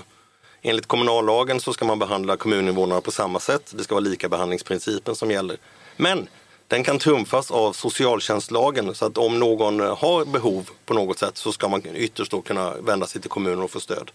Enligt 0.66 0.86
kommunallagen 0.86 1.60
så 1.60 1.74
ska 1.74 1.86
man 1.86 2.00
behandla 2.00 2.38
kommuninvånarna 2.38 3.02
på 3.02 3.12
samma 3.12 3.40
sätt. 3.40 3.74
Det 3.78 3.84
ska 3.84 3.96
vara 3.96 4.04
lika 4.04 4.30
behandlingsprincipen 4.30 5.16
som 5.16 5.32
gäller. 5.32 5.58
Men 5.98 6.28
den 6.68 6.84
kan 6.84 7.00
trumfas 7.00 7.52
av 7.52 7.74
socialtjänstlagen 7.74 8.96
så 8.96 9.06
att 9.06 9.18
om 9.18 9.40
någon 9.40 9.80
eh, 9.80 9.98
har 9.98 10.26
behov 10.26 10.70
på 10.86 10.94
något 10.94 11.20
sätt 11.20 11.38
så 11.38 11.52
ska 11.52 11.68
man 11.68 11.82
ytterst 11.96 12.32
då 12.32 12.42
kunna 12.42 12.74
vända 12.74 13.08
sig 13.08 13.22
till 13.22 13.30
kommunen 13.30 13.62
och 13.62 13.72
få 13.72 13.80
stöd. 13.80 14.12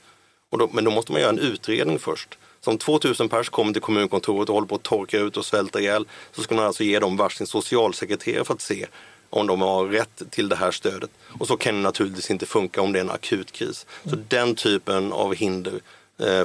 Och 0.51 0.59
då, 0.59 0.69
men 0.73 0.85
då 0.85 0.91
måste 0.91 1.13
man 1.13 1.21
göra 1.21 1.31
en 1.31 1.39
utredning 1.39 1.99
först. 1.99 2.39
Så 2.61 2.71
om 2.71 2.79
2000 2.79 3.29
pers 3.29 3.49
kommer 3.49 3.73
till 3.73 3.83
kommunkontoret 3.83 4.49
och 4.49 4.55
håller 4.55 4.69
på 4.69 4.75
att 4.75 4.83
torka 4.83 5.19
ut 5.19 5.37
och 5.37 5.47
svälta 5.47 5.81
ihjäl 5.81 6.07
så 6.33 6.43
ska 6.43 6.55
man 6.55 6.65
alltså 6.65 6.85
ge 6.85 6.99
dem 6.99 7.17
varsin 7.17 7.47
socialsekreterare 7.47 8.45
för 8.45 8.55
att 8.55 8.61
se 8.61 8.87
om 9.31 9.47
de 9.47 9.61
har 9.61 9.87
rätt 9.87 10.23
till 10.31 10.49
det 10.49 10.57
här 10.57 10.71
stödet. 10.71 11.11
Och 11.41 11.47
så 11.47 11.57
kan 11.57 11.75
det 11.75 11.81
naturligtvis 11.81 12.31
inte 12.31 12.47
funka 12.47 12.83
om 12.83 12.93
det 12.93 12.99
är 12.99 13.05
en 13.05 13.11
akut 13.11 13.53
kris. 13.53 13.87
Så 14.05 14.17
den 14.29 14.55
typen 14.55 15.13
av 15.13 15.35
hinder 15.35 15.81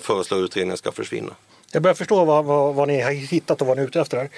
föreslår 0.01 0.43
utredningen 0.43 0.77
ska 0.77 0.91
försvinna. 0.91 1.35
Jag 1.71 1.81
börjar 1.81 1.95
förstå 1.95 2.25
vad, 2.25 2.45
vad, 2.45 2.75
vad, 2.75 2.87
ni 2.87 3.01
har 3.01 3.11
hittat 3.11 3.61
och 3.61 3.67
vad 3.67 3.77
ni 3.77 3.83
är 3.83 3.87
ute 3.87 4.01
efter. 4.01 4.17
Här. 4.17 4.29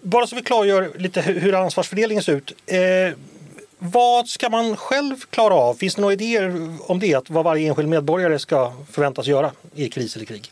Bara 0.00 0.26
så 0.26 0.36
vi 0.36 0.42
klargör 0.42 0.90
lite 0.98 1.20
hur 1.20 1.54
ansvarsfördelningen 1.54 2.22
ser 2.22 2.32
ut. 2.32 2.52
Eh, 2.66 2.78
vad 3.78 4.28
ska 4.28 4.48
man 4.48 4.76
själv 4.76 5.16
klara 5.30 5.54
av? 5.54 5.74
Finns 5.74 5.94
det 5.94 6.00
några 6.00 6.12
idéer 6.12 6.76
om 6.80 6.98
det? 6.98 7.14
Att 7.14 7.30
vad 7.30 7.44
varje 7.44 7.68
enskild 7.68 7.88
medborgare 7.88 8.38
ska 8.38 8.72
förväntas 8.92 9.26
göra 9.26 9.52
i 9.74 9.88
kris 9.88 10.16
eller 10.16 10.26
krig? 10.26 10.50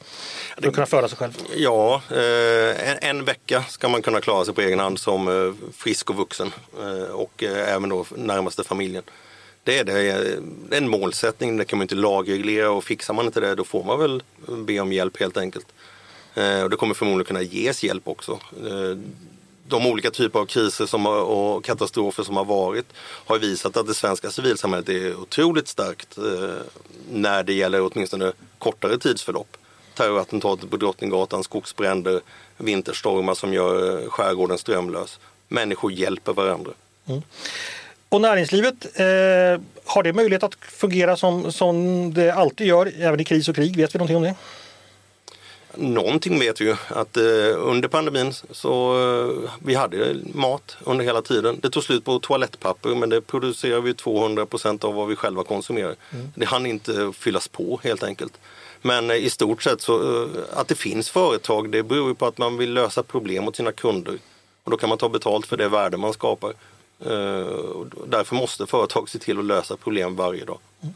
För 0.60 0.68
att 0.68 0.74
kunna 0.74 0.86
föra 0.86 1.08
sig 1.08 1.18
själv? 1.18 1.32
Ja, 1.56 2.02
eh, 2.10 2.90
en, 2.90 2.98
en, 3.00 3.24
vecka 3.24 3.64
ska 3.68 3.88
man 3.88 4.02
kunna 4.02 4.20
klara 4.20 4.44
sig 4.44 4.54
på 4.54 4.60
egen 4.60 4.78
hand 4.78 4.98
som 4.98 5.28
eh, 5.28 5.54
frisk 5.76 6.10
och 6.10 6.16
vuxen 6.16 6.52
eh, 6.80 7.14
och 7.14 7.42
eh, 7.42 7.74
även 7.74 7.88
då 7.88 8.04
närmaste 8.16 8.64
familjen. 8.64 9.02
Det 9.68 9.78
är, 9.78 9.84
det, 9.84 10.76
en 10.76 10.88
målsättning, 10.88 11.56
det 11.56 11.64
kan 11.64 11.78
man 11.78 11.84
inte 11.84 11.94
lagreglera 11.94 12.70
och 12.70 12.84
fixar 12.84 13.14
man 13.14 13.26
inte 13.26 13.40
det 13.40 13.54
då 13.54 13.64
får 13.64 13.84
man 13.84 13.98
väl 13.98 14.22
be 14.46 14.80
om 14.80 14.92
hjälp 14.92 15.20
helt 15.20 15.36
enkelt. 15.36 15.66
Eh, 16.34 16.62
och 16.62 16.70
det 16.70 16.76
kommer 16.76 16.94
förmodligen 16.94 17.24
kunna 17.24 17.42
ges 17.42 17.84
hjälp 17.84 18.08
också. 18.08 18.32
Eh, 18.66 18.98
de 19.66 19.86
olika 19.86 20.10
typer 20.10 20.38
av 20.38 20.46
kriser 20.46 20.86
som 20.86 21.06
har, 21.06 21.22
och 21.22 21.64
katastrofer 21.64 22.22
som 22.22 22.36
har 22.36 22.44
varit 22.44 22.86
har 23.00 23.38
visat 23.38 23.76
att 23.76 23.86
det 23.86 23.94
svenska 23.94 24.30
civilsamhället 24.30 24.88
är 24.88 25.20
otroligt 25.20 25.68
starkt 25.68 26.18
eh, 26.18 26.24
när 27.10 27.42
det 27.42 27.52
gäller 27.52 27.90
åtminstone 27.92 28.32
kortare 28.58 28.98
tidsförlopp. 28.98 29.56
Terrorattentatet 29.94 30.70
på 30.70 30.76
Drottninggatan, 30.76 31.44
skogsbränder, 31.44 32.20
vinterstormar 32.56 33.34
som 33.34 33.52
gör 33.52 34.06
skärgården 34.08 34.58
strömlös. 34.58 35.18
Människor 35.48 35.92
hjälper 35.92 36.32
varandra. 36.32 36.70
Mm. 37.06 37.22
Och 38.08 38.20
näringslivet, 38.20 38.84
eh, 38.94 39.60
har 39.84 40.02
det 40.02 40.12
möjlighet 40.12 40.42
att 40.42 40.54
fungera 40.54 41.16
som, 41.16 41.52
som 41.52 42.14
det 42.14 42.30
alltid 42.30 42.66
gör, 42.66 42.92
även 42.98 43.20
i 43.20 43.24
kris 43.24 43.48
och 43.48 43.56
krig? 43.56 43.76
Vet 43.76 43.94
vi 43.94 43.98
någonting 43.98 44.16
om 44.16 44.22
det? 44.22 44.34
Någonting 45.74 46.38
vet 46.38 46.60
vi 46.60 46.64
ju 46.64 46.76
att 46.88 47.16
eh, 47.16 47.22
under 47.56 47.88
pandemin 47.88 48.32
så 48.50 49.00
eh, 49.44 49.50
vi 49.64 49.74
hade 49.74 50.16
mat 50.34 50.76
under 50.84 51.04
hela 51.04 51.22
tiden. 51.22 51.58
Det 51.62 51.70
tog 51.70 51.82
slut 51.82 52.04
på 52.04 52.18
toalettpapper 52.18 52.94
men 52.94 53.08
det 53.08 53.20
producerar 53.20 53.80
vi 53.80 53.94
200 53.94 54.46
procent 54.46 54.84
av 54.84 54.94
vad 54.94 55.08
vi 55.08 55.16
själva 55.16 55.44
konsumerar. 55.44 55.96
Mm. 56.10 56.32
Det 56.34 56.46
hann 56.46 56.66
inte 56.66 57.12
fyllas 57.14 57.48
på 57.48 57.80
helt 57.84 58.02
enkelt. 58.02 58.32
Men 58.82 59.10
eh, 59.10 59.16
i 59.16 59.30
stort 59.30 59.62
sett 59.62 59.80
så 59.80 60.22
eh, 60.22 60.28
att 60.52 60.68
det 60.68 60.74
finns 60.74 61.10
företag 61.10 61.70
det 61.70 61.82
beror 61.82 62.14
på 62.14 62.26
att 62.26 62.38
man 62.38 62.56
vill 62.56 62.72
lösa 62.72 63.02
problem 63.02 63.48
åt 63.48 63.56
sina 63.56 63.72
kunder. 63.72 64.18
Och 64.64 64.70
då 64.70 64.76
kan 64.76 64.88
man 64.88 64.98
ta 64.98 65.08
betalt 65.08 65.46
för 65.46 65.56
det 65.56 65.68
värde 65.68 65.96
man 65.96 66.12
skapar. 66.12 66.52
Eh, 67.00 67.10
därför 68.06 68.34
måste 68.34 68.66
företag 68.66 69.08
se 69.08 69.18
till 69.18 69.38
att 69.38 69.44
lösa 69.44 69.76
problem 69.76 70.16
varje 70.16 70.44
dag. 70.44 70.58
Mm. 70.82 70.94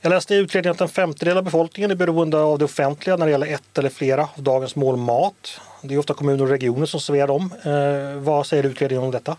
Jag 0.00 0.10
läste 0.10 0.34
i 0.34 0.36
utredningen 0.36 0.74
att 0.74 0.80
en 0.80 0.88
femtedel 0.88 1.36
av 1.36 1.44
befolkningen 1.44 1.90
är 1.90 1.94
beroende 1.94 2.38
av 2.38 2.58
det 2.58 2.64
offentliga 2.64 3.16
när 3.16 3.26
det 3.26 3.32
gäller 3.32 3.54
ett 3.54 3.78
eller 3.78 3.88
flera 3.88 4.22
av 4.22 4.42
dagens 4.42 4.76
mål 4.76 4.96
mat. 4.96 5.60
Det 5.82 5.94
är 5.94 5.98
ofta 5.98 6.14
kommuner 6.14 6.42
och 6.44 6.50
regioner 6.50 6.86
som 6.86 7.00
serverar 7.00 7.26
dem. 7.26 7.52
Eh, 7.64 8.22
vad 8.22 8.46
säger 8.46 8.64
utredningen 8.64 9.04
om 9.04 9.10
detta? 9.10 9.36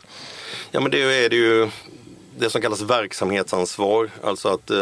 Ja 0.72 0.80
men 0.80 0.92
det 0.92 1.26
är 1.26 1.30
det 1.30 1.36
ju 1.36 1.70
det 2.38 2.50
som 2.50 2.62
kallas 2.62 2.82
verksamhetsansvar. 2.82 4.10
Alltså 4.24 4.50
att 4.50 4.70
eh, 4.70 4.78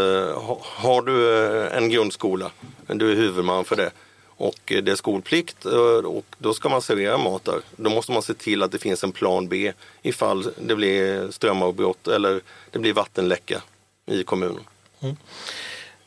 har 0.62 1.02
du 1.02 1.40
en 1.68 1.90
grundskola, 1.90 2.52
du 2.88 3.12
är 3.12 3.16
huvudman 3.16 3.66
för 3.66 3.76
det 3.76 3.92
och 4.38 4.60
det 4.66 4.88
är 4.88 4.96
skolplikt 4.96 5.66
eh, 5.66 6.06
och 6.06 6.26
då 6.38 6.54
ska 6.54 6.70
man 6.70 6.82
servera 6.82 7.18
mat 7.18 7.46
där. 7.46 7.60
Då 7.76 7.90
måste 7.90 8.12
man 8.12 8.22
se 8.22 8.34
till 8.34 8.64
att 8.64 8.72
det 8.72 8.78
finns 8.78 9.04
en 9.04 9.12
plan 9.12 9.48
B 9.48 9.74
ifall 10.02 10.48
det 10.62 10.76
blir 10.76 11.32
strömavbrott 11.32 12.08
eller 12.08 12.42
det 12.72 12.80
blir 12.80 12.94
vattenläcka 12.94 13.62
i 14.06 14.24
kommunen. 14.24 14.64
Mm. 15.00 15.16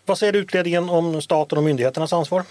Vad 0.06 0.18
säger 0.18 0.32
utredningen 0.32 0.88
om 0.88 1.22
staten 1.22 1.58
och 1.58 1.64
myndigheternas 1.64 2.12
ansvar? 2.12 2.44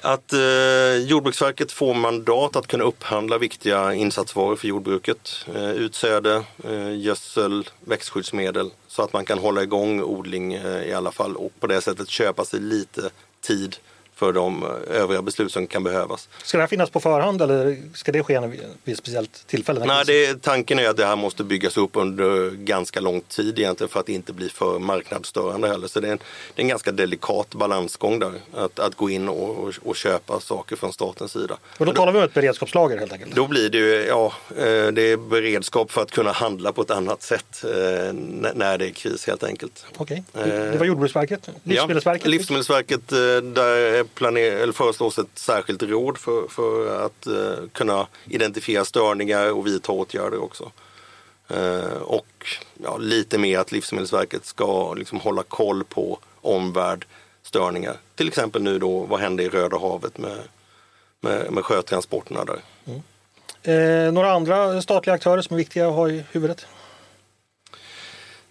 Att 0.00 0.32
eh, 0.32 0.96
Jordbruksverket 0.96 1.72
får 1.72 1.94
mandat 1.94 2.56
att 2.56 2.66
kunna 2.66 2.84
upphandla 2.84 3.38
viktiga 3.38 3.94
insatsvaror 3.94 4.56
för 4.56 4.68
jordbruket. 4.68 5.46
Eh, 5.54 5.70
utsäde, 5.70 6.42
eh, 6.64 6.98
gödsel, 6.98 7.68
växtskyddsmedel 7.80 8.70
så 8.86 9.02
att 9.02 9.12
man 9.12 9.24
kan 9.24 9.38
hålla 9.38 9.62
igång 9.62 10.02
odling 10.02 10.54
eh, 10.54 10.82
i 10.82 10.94
alla 10.94 11.12
fall 11.12 11.36
och 11.36 11.52
på 11.60 11.66
det 11.66 11.80
sättet 11.80 12.08
köpa 12.08 12.44
sig 12.44 12.60
lite 12.60 13.10
tid 13.40 13.76
för 14.16 14.32
de 14.32 14.64
övriga 14.90 15.22
beslut 15.22 15.52
som 15.52 15.66
kan 15.66 15.84
behövas. 15.84 16.28
Ska 16.42 16.58
det 16.58 16.62
här 16.62 16.68
finnas 16.68 16.90
på 16.90 17.00
förhand 17.00 17.42
eller 17.42 17.76
ska 17.94 18.12
det 18.12 18.22
ske 18.22 18.40
vid 18.84 18.92
ett 18.94 18.98
speciellt 18.98 19.46
tillfälle? 19.46 19.84
Nej, 19.86 20.04
det, 20.06 20.42
tanken 20.42 20.78
är 20.78 20.88
att 20.88 20.96
det 20.96 21.06
här 21.06 21.16
måste 21.16 21.44
byggas 21.44 21.76
upp 21.76 21.90
under 21.92 22.50
ganska 22.50 23.00
lång 23.00 23.20
tid 23.20 23.58
egentligen 23.58 23.88
för 23.88 24.00
att 24.00 24.08
inte 24.08 24.32
bli 24.32 24.48
för 24.48 24.78
marknadsstörande 24.78 25.68
heller. 25.68 25.88
Så 25.88 26.00
det 26.00 26.08
är 26.08 26.12
en, 26.12 26.18
det 26.54 26.60
är 26.60 26.64
en 26.64 26.68
ganska 26.68 26.92
delikat 26.92 27.54
balansgång 27.54 28.18
där, 28.18 28.32
att, 28.54 28.78
att 28.78 28.94
gå 28.94 29.10
in 29.10 29.28
och, 29.28 29.58
och, 29.58 29.74
och 29.82 29.96
köpa 29.96 30.40
saker 30.40 30.76
från 30.76 30.92
statens 30.92 31.32
sida. 31.32 31.58
Och 31.78 31.86
då, 31.86 31.92
då 31.92 31.96
talar 31.96 32.12
vi 32.12 32.18
om 32.18 32.24
ett 32.24 32.34
beredskapslager 32.34 32.98
helt 32.98 33.12
enkelt? 33.12 33.34
Då 33.34 33.46
blir 33.46 33.70
det 33.70 33.78
ju, 33.78 34.06
ja, 34.08 34.32
eh, 34.50 34.86
det 34.92 35.02
är 35.02 35.16
beredskap 35.16 35.90
för 35.90 36.02
att 36.02 36.10
kunna 36.10 36.32
handla 36.32 36.72
på 36.72 36.82
ett 36.82 36.90
annat 36.90 37.22
sätt 37.22 37.64
eh, 37.64 37.70
när 38.54 38.78
det 38.78 38.86
är 38.86 38.90
kris 38.90 39.26
helt 39.26 39.44
enkelt. 39.44 39.86
Okej, 39.96 40.24
okay. 40.32 40.50
det 40.50 40.78
var 40.78 40.86
Jordbruksverket, 40.86 41.48
Livsmedelsverket? 41.62 42.24
Ja, 42.24 42.30
Livsmedelsverket, 42.30 43.08
där 43.54 44.03
planer, 44.14 44.40
eller 44.40 44.72
föreslås 44.72 45.18
ett 45.18 45.38
särskilt 45.38 45.82
råd 45.82 46.18
för, 46.18 46.48
för 46.48 47.04
att 47.06 47.26
eh, 47.26 47.68
kunna 47.72 48.06
identifiera 48.24 48.84
störningar 48.84 49.52
och 49.52 49.66
vidta 49.66 49.92
åtgärder 49.92 50.42
också. 50.42 50.72
Eh, 51.48 52.02
och 52.02 52.46
ja, 52.82 52.96
lite 52.96 53.38
mer 53.38 53.58
att 53.58 53.72
Livsmedelsverket 53.72 54.46
ska 54.46 54.94
liksom 54.94 55.20
hålla 55.20 55.42
koll 55.42 55.84
på 55.84 56.18
omvärld 56.40 57.06
störningar. 57.42 57.96
Till 58.14 58.28
exempel 58.28 58.62
nu 58.62 58.78
då, 58.78 59.00
vad 59.00 59.20
hände 59.20 59.42
i 59.42 59.48
Röda 59.48 59.78
havet 59.78 60.18
med, 60.18 60.38
med, 61.20 61.52
med 61.52 61.64
sjötransporterna 61.64 62.44
där? 62.44 62.60
Mm. 62.84 63.02
Eh, 63.62 64.12
några 64.12 64.32
andra 64.32 64.82
statliga 64.82 65.14
aktörer 65.14 65.42
som 65.42 65.54
är 65.54 65.58
viktiga 65.58 65.88
att 65.88 65.94
ha 65.94 66.08
i 66.08 66.24
huvudet? 66.32 66.66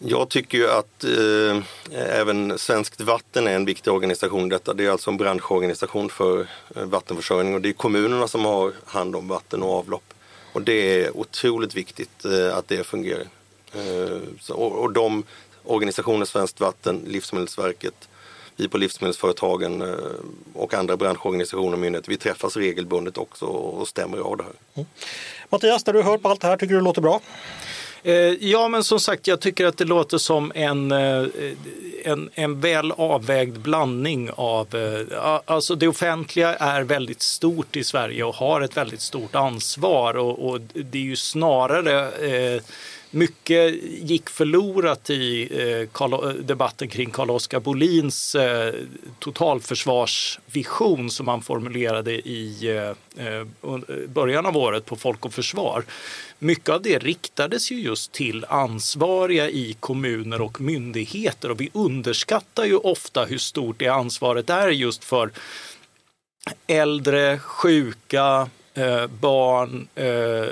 Jag 0.05 0.29
tycker 0.29 0.57
ju 0.57 0.69
att 0.69 1.03
eh, 1.03 1.63
även 1.91 2.57
Svenskt 2.57 3.01
Vatten 3.01 3.47
är 3.47 3.55
en 3.55 3.65
viktig 3.65 3.93
organisation 3.93 4.45
i 4.45 4.49
detta. 4.49 4.73
Det 4.73 4.85
är 4.85 4.89
alltså 4.89 5.11
en 5.11 5.17
branschorganisation 5.17 6.09
för 6.09 6.47
eh, 6.75 6.83
vattenförsörjning 6.83 7.55
och 7.55 7.61
det 7.61 7.69
är 7.69 7.73
kommunerna 7.73 8.27
som 8.27 8.45
har 8.45 8.73
hand 8.85 9.15
om 9.15 9.27
vatten 9.27 9.63
och 9.63 9.73
avlopp. 9.73 10.13
Och 10.53 10.61
det 10.61 10.73
är 10.73 11.17
otroligt 11.17 11.75
viktigt 11.75 12.25
eh, 12.25 12.57
att 12.57 12.67
det 12.67 12.83
fungerar. 12.83 13.27
Eh, 13.73 14.17
så, 14.39 14.53
och, 14.53 14.83
och 14.83 14.93
de 14.93 15.23
organisationer, 15.63 16.25
Svenskt 16.25 16.59
Vatten, 16.59 17.01
Livsmedelsverket, 17.07 18.09
vi 18.55 18.67
på 18.67 18.77
livsmedelsföretagen 18.77 19.81
eh, 19.81 19.95
och 20.53 20.73
andra 20.73 20.97
branschorganisationer 20.97 21.73
och 21.73 21.79
myndigheter, 21.79 22.09
vi 22.09 22.17
träffas 22.17 22.57
regelbundet 22.57 23.17
också 23.17 23.45
och 23.45 23.87
stämmer 23.87 24.17
av 24.17 24.37
det 24.37 24.43
här. 24.43 24.53
Mm. 24.73 24.87
Mattias, 25.49 25.85
när 25.85 25.93
du 25.93 26.01
hör 26.01 26.17
på 26.17 26.29
allt 26.29 26.41
det 26.41 26.47
här, 26.47 26.57
tycker 26.57 26.73
du 26.73 26.79
det 26.79 26.85
låter 26.85 27.01
bra? 27.01 27.21
Eh, 28.03 28.13
ja, 28.39 28.67
men 28.67 28.83
som 28.83 28.99
sagt, 28.99 29.27
jag 29.27 29.39
tycker 29.39 29.65
att 29.65 29.77
det 29.77 29.85
låter 29.85 30.17
som 30.17 30.51
en, 30.55 30.91
eh, 30.91 31.25
en, 32.03 32.29
en 32.33 32.59
väl 32.59 32.91
avvägd 32.91 33.59
blandning 33.59 34.29
av... 34.35 34.75
Eh, 34.75 35.39
alltså 35.45 35.75
det 35.75 35.87
offentliga 35.87 36.55
är 36.55 36.83
väldigt 36.83 37.21
stort 37.21 37.75
i 37.75 37.83
Sverige 37.83 38.23
och 38.23 38.35
har 38.35 38.61
ett 38.61 38.77
väldigt 38.77 39.01
stort 39.01 39.35
ansvar 39.35 40.17
och, 40.17 40.49
och 40.49 40.61
det 40.73 40.97
är 40.97 41.03
ju 41.03 41.15
snarare 41.15 42.09
mycket 43.13 43.83
gick 43.83 44.29
förlorat 44.29 45.09
i 45.09 45.49
eh, 45.51 46.03
eh, 46.03 46.29
debatten 46.29 46.87
kring 46.87 47.09
Carl-Oskar 47.09 47.59
Bolins 47.59 48.35
eh, 48.35 48.73
totalförsvarsvision 49.19 51.09
som 51.09 51.27
han 51.27 51.41
formulerade 51.41 52.11
i 52.11 52.93
början 54.07 54.45
av 54.45 54.57
året 54.57 54.85
på 54.85 54.95
Folk 54.95 55.25
och 55.25 55.33
Försvar. 55.33 55.85
Mycket 56.39 56.69
av 56.69 56.81
det 56.81 56.97
riktades 56.97 57.71
ju 57.71 57.79
just 57.79 58.11
till 58.11 58.45
ansvariga 58.49 59.49
i 59.49 59.75
kommuner 59.79 60.41
och 60.41 60.61
myndigheter 60.61 61.51
och 61.51 61.61
vi 61.61 61.69
underskattar 61.73 62.65
ju 62.65 62.77
ofta 62.77 63.25
hur 63.25 63.37
stort 63.37 63.79
det 63.79 63.87
ansvaret 63.87 64.49
är 64.49 64.69
just 64.69 65.03
för 65.03 65.31
äldre, 66.67 67.39
sjuka, 67.39 68.49
eh, 68.73 69.07
barn, 69.07 69.87
eh, 69.95 70.47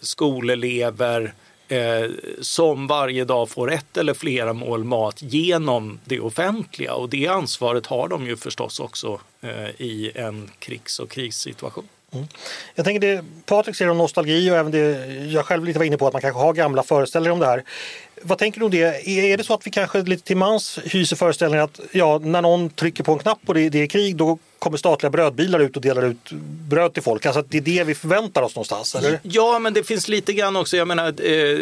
skolelever 0.00 1.34
eh, 1.72 2.10
som 2.40 2.86
varje 2.86 3.24
dag 3.24 3.48
får 3.48 3.72
ett 3.72 3.96
eller 3.96 4.14
flera 4.14 4.52
mål 4.52 4.84
mat 4.84 5.22
genom 5.22 5.98
det 6.04 6.20
offentliga 6.20 6.94
och 6.94 7.08
det 7.08 7.26
ansvaret 7.26 7.86
har 7.86 8.08
de 8.08 8.26
ju 8.26 8.36
förstås 8.36 8.80
också 8.80 9.20
eh, 9.40 9.68
i 9.78 10.12
en 10.14 10.50
krigs 10.58 10.98
och 10.98 11.10
krissituation. 11.10 11.88
Mm. 12.12 12.26
Jag 12.74 12.84
tänker 12.84 13.00
det 13.00 13.24
Patrik 13.46 13.76
säger 13.76 13.90
om 13.90 13.98
nostalgi 13.98 14.50
och 14.50 14.56
även 14.56 14.72
det 14.72 15.06
jag 15.32 15.44
själv 15.46 15.64
lite 15.64 15.78
var 15.78 15.86
inne 15.86 15.96
på 15.96 16.06
att 16.06 16.12
man 16.12 16.22
kanske 16.22 16.40
har 16.40 16.52
gamla 16.52 16.82
föreställningar 16.82 17.32
om 17.32 17.38
det 17.38 17.46
här. 17.46 17.64
Vad 18.22 18.38
tänker 18.38 18.60
du 18.60 18.64
om 18.64 18.70
det? 18.70 19.08
Är 19.08 19.36
det 19.36 19.44
så 19.44 19.54
att 19.54 19.66
vi 19.66 19.70
kanske 19.70 20.02
lite 20.02 20.22
till 20.22 20.36
mans 20.36 20.78
hyser 20.84 21.16
föreställningen 21.16 21.64
att 21.64 21.80
ja, 21.92 22.18
när 22.18 22.42
någon 22.42 22.70
trycker 22.70 23.04
på 23.04 23.12
en 23.12 23.18
knapp 23.18 23.38
och 23.46 23.54
det, 23.54 23.68
det 23.68 23.78
är 23.78 23.86
krig 23.86 24.16
då 24.16 24.38
kommer 24.62 24.76
statliga 24.76 25.10
brödbilar 25.10 25.60
ut 25.60 25.76
och 25.76 25.82
delar 25.82 26.02
ut 26.02 26.32
bröd 26.68 26.94
till 26.94 27.02
folk. 27.02 27.26
Alltså 27.26 27.44
det 27.48 27.58
är 27.58 27.60
det 27.60 27.84
vi 27.84 27.94
förväntar 27.94 28.42
oss 28.42 28.56
någonstans, 28.56 28.94
eller? 28.94 29.20
Ja, 29.22 29.58
men 29.58 29.74
det 29.74 29.84
finns 29.84 30.08
lite 30.08 30.32
grann 30.32 30.56
också. 30.56 30.76
Jag 30.76 30.88
menar, 30.88 31.06
eh, 31.06 31.58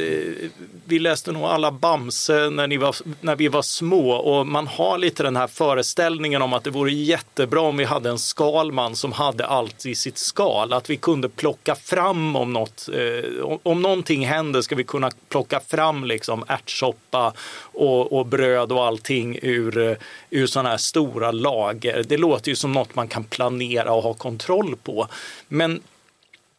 vi 0.84 0.98
läste 0.98 1.32
nog 1.32 1.42
alla 1.42 1.72
Bamse 1.72 2.50
när, 2.50 2.66
ni 2.66 2.76
var, 2.76 2.96
när 3.20 3.36
vi 3.36 3.48
var 3.48 3.62
små 3.62 4.10
och 4.10 4.46
man 4.46 4.66
har 4.66 4.98
lite 4.98 5.22
den 5.22 5.36
här 5.36 5.46
föreställningen 5.46 6.42
om 6.42 6.52
att 6.52 6.64
det 6.64 6.70
vore 6.70 6.92
jättebra 6.92 7.60
om 7.60 7.76
vi 7.76 7.84
hade 7.84 8.10
en 8.10 8.18
skalman 8.18 8.96
som 8.96 9.12
hade 9.12 9.46
allt 9.46 9.86
i 9.86 9.94
sitt 9.94 10.18
skal. 10.18 10.72
Att 10.72 10.90
vi 10.90 10.96
kunde 10.96 11.28
plocka 11.28 11.74
fram 11.74 12.36
om 12.36 12.52
något, 12.52 12.88
eh, 12.92 13.44
om, 13.44 13.58
om 13.62 13.82
någonting 13.82 14.26
händer 14.26 14.62
ska 14.62 14.74
vi 14.74 14.84
kunna 14.84 15.10
plocka 15.28 15.60
fram 15.60 16.04
liksom 16.04 16.44
ärtsoppa 16.48 17.32
och, 17.60 18.12
och 18.12 18.26
bröd 18.26 18.72
och 18.72 18.84
allting 18.84 19.38
ur, 19.42 19.78
eh, 19.78 19.96
ur 20.30 20.46
sådana 20.46 20.68
här 20.68 20.76
stora 20.76 21.30
lager. 21.30 22.04
Det 22.08 22.16
låter 22.16 22.48
ju 22.48 22.56
som 22.56 22.72
något 22.72 22.89
man 22.94 23.09
kan 23.09 23.24
planera 23.24 23.92
och 23.92 24.03
ha 24.03 24.14
kontroll 24.14 24.76
på. 24.76 25.09
Men 25.48 25.83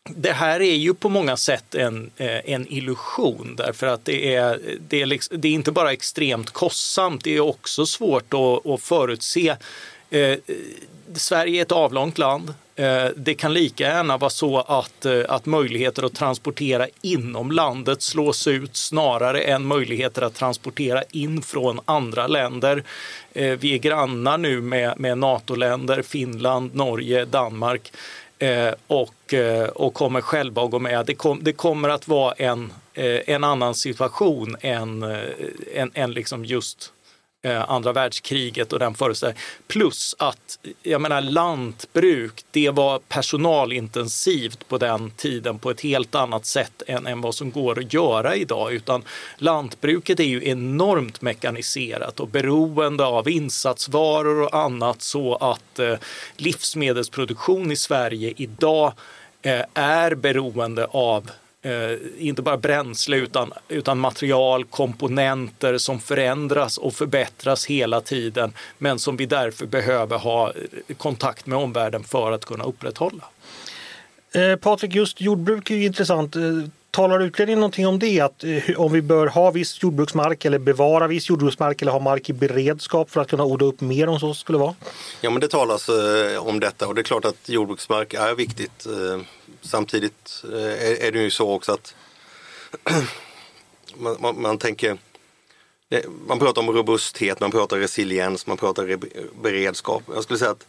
det 0.10 0.32
här 0.32 0.62
är 0.62 0.76
ju 0.76 0.94
på 0.94 1.10
många 1.10 1.38
sätt 1.38 1.76
en, 1.76 2.12
eh, 2.18 2.52
en 2.54 2.68
illusion 2.74 3.56
därför 3.58 3.88
att 3.88 4.06
det 4.06 4.36
är, 4.36 4.62
det, 4.88 5.02
är 5.02 5.06
liksom, 5.06 5.42
det 5.42 5.48
är 5.48 5.54
inte 5.54 5.72
bara 5.72 5.92
extremt 5.92 6.50
kostsamt, 6.50 7.24
det 7.24 7.36
är 7.36 7.40
också 7.40 7.86
svårt 7.86 8.34
att, 8.34 8.66
att 8.66 8.82
förutse. 8.82 9.56
Eh, 10.12 10.38
Sverige 11.14 11.60
är 11.60 11.62
ett 11.62 11.72
avlångt 11.72 12.18
land. 12.18 12.54
Eh, 12.76 13.06
det 13.16 13.34
kan 13.34 13.54
lika 13.54 13.84
gärna 13.84 14.18
vara 14.18 14.30
så 14.30 14.60
att, 14.60 15.06
eh, 15.06 15.22
att 15.30 15.46
möjligheter 15.46 16.04
att 16.04 16.14
transportera 16.14 16.88
inom 17.02 17.52
landet 17.52 18.02
slås 18.02 18.48
ut 18.48 18.76
snarare 18.76 19.42
än 19.42 19.66
möjligheter 19.66 20.22
att 20.22 20.36
transportera 20.36 21.04
in 21.12 21.42
från 21.42 21.80
andra 21.86 22.28
länder. 22.28 22.84
Eh, 23.34 23.58
vi 23.60 23.74
är 23.74 23.78
grannar 23.78 24.38
nu 24.38 24.62
med, 24.62 25.00
med 25.00 25.18
NATO-länder, 25.18 26.02
Finland, 26.02 26.76
Norge, 26.76 27.26
Danmark 27.26 27.92
eh, 28.40 28.74
och, 28.88 29.34
eh, 29.34 29.68
och 29.68 29.94
kommer 29.94 30.22
själva 30.22 30.64
att 30.64 30.72
gå 30.72 30.80
med. 30.80 31.06
Det, 31.06 31.16
kom, 31.16 31.44
det 31.44 31.54
kommer 31.54 31.90
att 31.90 32.08
vara 32.08 32.34
en, 32.34 32.74
eh, 32.94 33.20
en 33.28 33.44
annan 33.44 33.76
situation 33.76 34.56
än, 34.62 35.04
än, 35.74 35.92
än 35.94 36.12
liksom 36.12 36.46
just 36.46 36.94
Eh, 37.44 37.72
andra 37.72 37.94
världskriget 37.94 38.74
och 38.74 38.80
den 38.80 38.94
föreställningen. 38.94 39.44
Plus 39.68 40.16
att, 40.20 40.60
jag 40.84 41.02
menar 41.02 41.22
lantbruk, 41.22 42.46
det 42.52 42.70
var 42.70 43.00
personalintensivt 43.00 44.68
på 44.68 44.78
den 44.78 45.12
tiden 45.12 45.60
på 45.60 45.72
ett 45.72 45.82
helt 45.82 46.16
annat 46.16 46.46
sätt 46.46 46.84
än, 46.88 47.08
än 47.08 47.22
vad 47.22 47.36
som 47.36 47.52
går 47.52 47.80
att 47.80 47.94
göra 47.94 48.36
idag. 48.36 48.74
Utan 48.74 49.04
lantbruket 49.38 50.20
är 50.20 50.24
ju 50.24 50.50
enormt 50.50 51.22
mekaniserat 51.22 52.20
och 52.20 52.28
beroende 52.28 53.06
av 53.06 53.30
insatsvaror 53.30 54.42
och 54.42 54.56
annat 54.56 55.02
så 55.02 55.36
att 55.36 55.80
eh, 55.80 55.96
livsmedelsproduktion 56.38 57.72
i 57.72 57.76
Sverige 57.76 58.34
idag 58.38 58.94
eh, 59.42 59.66
är 59.74 60.16
beroende 60.16 60.86
av 60.86 61.32
eh, 61.62 61.98
inte 62.18 62.42
bara 62.42 62.58
bränsle 62.58 63.18
utan, 63.18 63.54
utan 63.68 64.00
material, 64.00 64.66
komponenter 64.66 65.78
som 65.78 66.00
förändras 66.00 66.78
och 66.78 66.94
förbättras 66.94 67.66
hela 67.66 68.02
tiden 68.02 68.54
men 68.78 69.00
som 69.00 69.18
vi 69.18 69.26
därför 69.26 69.66
behöver 69.66 70.18
ha 70.18 70.50
eh, 70.50 70.96
kontakt 70.96 71.46
med 71.46 71.58
omvärlden 71.58 72.04
för 72.04 72.32
att 72.32 72.46
kunna 72.46 72.64
upprätthålla. 72.64 73.24
Eh, 74.34 74.56
Patrik, 74.56 74.96
just 74.96 75.22
jordbruk 75.22 75.72
är 75.72 75.76
intressant. 75.76 76.36
Eh, 76.36 76.42
Talar 76.92 77.20
utredningen 77.20 77.60
någonting 77.60 77.88
om 77.88 78.00
det? 78.00 78.20
Att 78.20 78.44
eh, 78.44 78.80
om 78.80 78.92
vi 78.92 79.02
bör 79.02 79.28
ha 79.28 79.52
viss 79.52 79.84
jordbruksmark 79.84 80.46
eller 80.46 80.60
bevara 80.60 81.08
viss 81.08 81.30
jordbruksmark 81.30 81.82
eller 81.82 81.92
ha 81.92 82.00
mark 82.00 82.30
i 82.30 82.34
beredskap 82.34 83.12
för 83.12 83.22
att 83.22 83.30
kunna 83.30 83.46
odla 83.46 83.68
upp 83.68 83.82
mer 83.82 84.08
om 84.08 84.20
så 84.20 84.34
skulle 84.34 84.58
vara? 84.58 84.76
Ja, 85.22 85.30
men 85.30 85.40
det 85.42 85.48
talas 85.48 85.90
eh, 85.90 86.48
om 86.48 86.60
detta 86.60 86.88
och 86.88 86.96
det 86.96 87.02
är 87.02 87.04
klart 87.04 87.26
att 87.26 87.50
jordbruksmark 87.50 88.14
är 88.14 88.36
viktigt. 88.36 88.86
Eh, 88.86 89.22
samtidigt 89.62 90.44
eh, 90.54 91.08
är, 91.08 91.12
det 91.12 91.20
ju 91.20 91.32
så 91.32 91.52
också 91.52 91.72
att 91.72 91.96
man, 93.96 94.18
man, 94.20 94.42
man, 94.42 94.58
tänker 94.58 94.98
eh, 95.90 96.02
man 96.28 96.40
pratar 96.40 96.62
om 96.62 96.72
robusthet, 96.72 97.40
man 97.40 97.52
pratar 97.52 97.78
resiliens, 97.78 98.48
man 98.48 98.58
pratar 98.58 98.86
re, 98.86 98.98
beredskap. 99.42 100.04
Jag 100.14 100.24
skulle 100.24 100.40
säga 100.40 100.52
att 100.52 100.68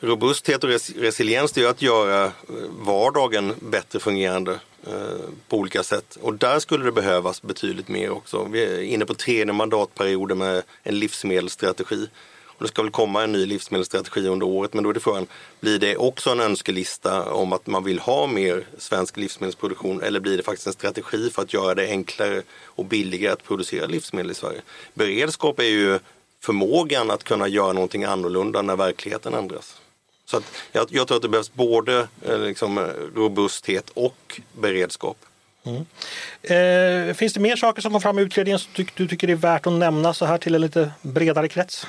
robusthet 0.00 0.64
och 0.64 0.70
res, 0.70 0.90
resiliens 0.90 1.52
det 1.52 1.62
är 1.62 1.68
att 1.68 1.82
göra 1.82 2.24
eh, 2.24 2.32
vardagen 2.78 3.54
bättre 3.60 4.00
fungerande 4.00 4.58
Eh, 4.86 5.28
på 5.48 5.56
olika 5.56 5.82
sätt. 5.82 6.18
Och 6.22 6.34
där 6.34 6.58
skulle 6.58 6.84
det 6.84 6.92
behövas 6.92 7.42
betydligt 7.42 7.88
mer 7.88 8.10
också. 8.10 8.44
Vi 8.44 8.64
är 8.64 8.82
inne 8.82 9.06
på 9.06 9.14
tredje 9.14 9.52
mandatperioden 9.52 10.38
med 10.38 10.62
en 10.82 10.98
livsmedelsstrategi. 10.98 12.08
Och 12.46 12.62
det 12.62 12.68
ska 12.68 12.82
väl 12.82 12.90
komma 12.90 13.22
en 13.22 13.32
ny 13.32 13.46
livsmedelsstrategi 13.46 14.28
under 14.28 14.46
året 14.46 14.74
men 14.74 14.84
då 14.84 14.90
är 14.90 14.94
det 14.94 15.00
frågan, 15.00 15.26
blir 15.60 15.78
det 15.78 15.96
också 15.96 16.30
en 16.30 16.40
önskelista 16.40 17.32
om 17.32 17.52
att 17.52 17.66
man 17.66 17.84
vill 17.84 17.98
ha 17.98 18.26
mer 18.26 18.66
svensk 18.78 19.16
livsmedelsproduktion 19.16 20.02
eller 20.02 20.20
blir 20.20 20.36
det 20.36 20.42
faktiskt 20.42 20.66
en 20.66 20.72
strategi 20.72 21.30
för 21.30 21.42
att 21.42 21.54
göra 21.54 21.74
det 21.74 21.88
enklare 21.88 22.42
och 22.64 22.84
billigare 22.84 23.32
att 23.32 23.44
producera 23.44 23.86
livsmedel 23.86 24.30
i 24.30 24.34
Sverige? 24.34 24.60
Beredskap 24.94 25.58
är 25.58 25.64
ju 25.64 25.98
förmågan 26.40 27.10
att 27.10 27.24
kunna 27.24 27.48
göra 27.48 27.72
någonting 27.72 28.04
annorlunda 28.04 28.62
när 28.62 28.76
verkligheten 28.76 29.34
ändras. 29.34 29.80
Så 30.26 30.40
jag, 30.72 30.86
jag 30.90 31.08
tror 31.08 31.16
att 31.16 31.22
det 31.22 31.28
behövs 31.28 31.52
både 31.52 32.08
eh, 32.22 32.38
liksom, 32.38 32.78
robusthet 33.14 33.90
och 33.94 34.40
beredskap. 34.52 35.16
Mm. 35.64 35.86
Eh, 36.42 37.14
finns 37.14 37.32
det 37.32 37.40
mer 37.40 37.56
saker 37.56 37.82
som 37.82 37.92
kom 37.92 38.00
fram 38.00 38.18
i 38.18 38.22
utredningen 38.22 38.58
som 38.58 38.72
du, 38.74 38.86
du 38.94 39.08
tycker 39.08 39.30
är 39.30 39.34
värt 39.34 39.66
att 39.66 39.72
nämna 39.72 40.14
så 40.14 40.24
här 40.24 40.38
till 40.38 40.54
en 40.54 40.60
lite 40.60 40.90
bredare 41.02 41.48
krets? 41.48 41.86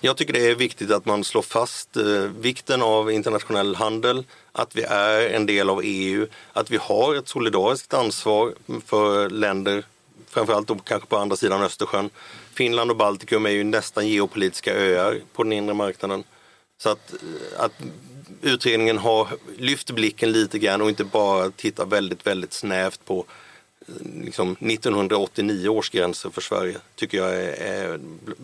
Jag 0.00 0.16
tycker 0.16 0.32
det 0.32 0.50
är 0.50 0.54
viktigt 0.54 0.90
att 0.90 1.06
man 1.06 1.24
slår 1.24 1.42
fast 1.42 1.96
eh, 1.96 2.04
vikten 2.38 2.82
av 2.82 3.12
internationell 3.12 3.74
handel, 3.74 4.24
att 4.52 4.76
vi 4.76 4.82
är 4.82 5.28
en 5.28 5.46
del 5.46 5.70
av 5.70 5.80
EU, 5.84 6.26
att 6.52 6.70
vi 6.70 6.76
har 6.76 7.14
ett 7.14 7.28
solidariskt 7.28 7.94
ansvar 7.94 8.54
för 8.86 9.30
länder, 9.30 9.84
framförallt 10.28 10.68
då 10.68 10.74
kanske 10.74 11.08
på 11.08 11.16
andra 11.16 11.36
sidan 11.36 11.62
Östersjön. 11.62 12.10
Finland 12.54 12.90
och 12.90 12.96
Baltikum 12.96 13.46
är 13.46 13.50
ju 13.50 13.64
nästan 13.64 14.08
geopolitiska 14.08 14.74
öar 14.74 15.20
på 15.32 15.42
den 15.42 15.52
inre 15.52 15.74
marknaden. 15.74 16.24
Så 16.78 16.88
att, 16.90 17.14
att 17.56 17.72
utredningen 18.42 18.98
har 18.98 19.28
lyft 19.58 19.90
blicken 19.90 20.32
lite 20.32 20.58
grann 20.58 20.82
och 20.82 20.88
inte 20.88 21.04
bara 21.04 21.50
tittar 21.50 21.86
väldigt, 21.86 22.26
väldigt 22.26 22.52
snävt 22.52 23.00
på 23.04 23.24
liksom 24.24 24.52
1989 24.52 25.68
års 25.68 25.90
gränser 25.90 26.30
för 26.30 26.40
Sverige 26.40 26.76
tycker 26.94 27.18
jag 27.18 27.34
är, 27.34 28.00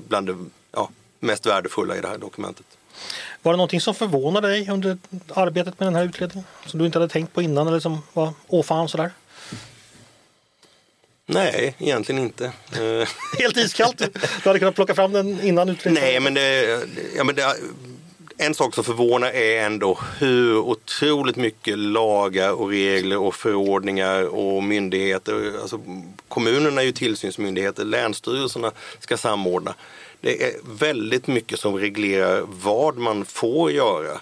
bland 0.09 0.27
det 0.27 0.37
ja, 0.73 0.91
mest 1.21 1.47
värdefulla 1.47 1.97
i 1.97 2.01
det 2.01 2.09
här 2.09 2.19
dokumentet. 2.19 2.67
Var 3.43 3.53
det 3.53 3.57
någonting 3.57 3.81
som 3.81 3.95
förvånade 3.95 4.49
dig 4.49 4.71
under 4.71 4.99
arbetet 5.35 5.81
med 5.81 5.87
den 5.87 5.95
här 5.95 6.05
utredningen? 6.05 6.45
Som 6.67 6.79
du 6.79 6.87
inte 6.87 6.99
hade 6.99 7.13
tänkt 7.13 7.35
på 7.35 7.43
innan 7.43 7.69
eller 7.69 7.81
som 7.81 7.99
var 8.13 8.33
åh 8.49 8.65
fan 8.65 8.89
sådär? 8.89 9.11
Nej, 11.27 11.77
egentligen 11.79 12.23
inte. 12.23 12.53
Helt 13.39 13.57
iskallt? 13.57 13.99
Du 14.43 14.49
hade 14.49 14.59
kunnat 14.59 14.75
plocka 14.75 14.95
fram 14.95 15.13
den 15.13 15.41
innan 15.41 15.69
utredningen? 15.69 16.09
Nej, 16.09 16.21
men 16.21 16.35
det, 16.35 16.81
ja, 17.17 17.25
men 17.25 17.35
det 17.35 17.57
en 18.37 18.55
sak 18.55 18.75
som 18.75 18.85
förvånar 18.85 19.29
är 19.29 19.67
ändå 19.67 19.99
hur 20.19 20.59
otroligt 20.59 21.37
mycket 21.37 21.79
lagar 21.79 22.53
och 22.53 22.69
regler 22.69 23.19
och 23.19 23.35
förordningar 23.35 24.35
och 24.35 24.63
myndigheter, 24.63 25.53
alltså 25.61 25.81
kommunerna 26.29 26.81
är 26.81 26.87
ju 26.87 26.93
tillsynsmyndigheter, 26.93 27.85
länsstyrelserna 27.85 28.73
ska 28.99 29.17
samordna. 29.17 29.75
Det 30.21 30.45
är 30.45 30.53
väldigt 30.65 31.27
mycket 31.27 31.61
som 31.61 31.77
reglerar 31.77 32.45
vad 32.63 32.97
man 32.97 33.25
får 33.25 33.71
göra. 33.71 34.21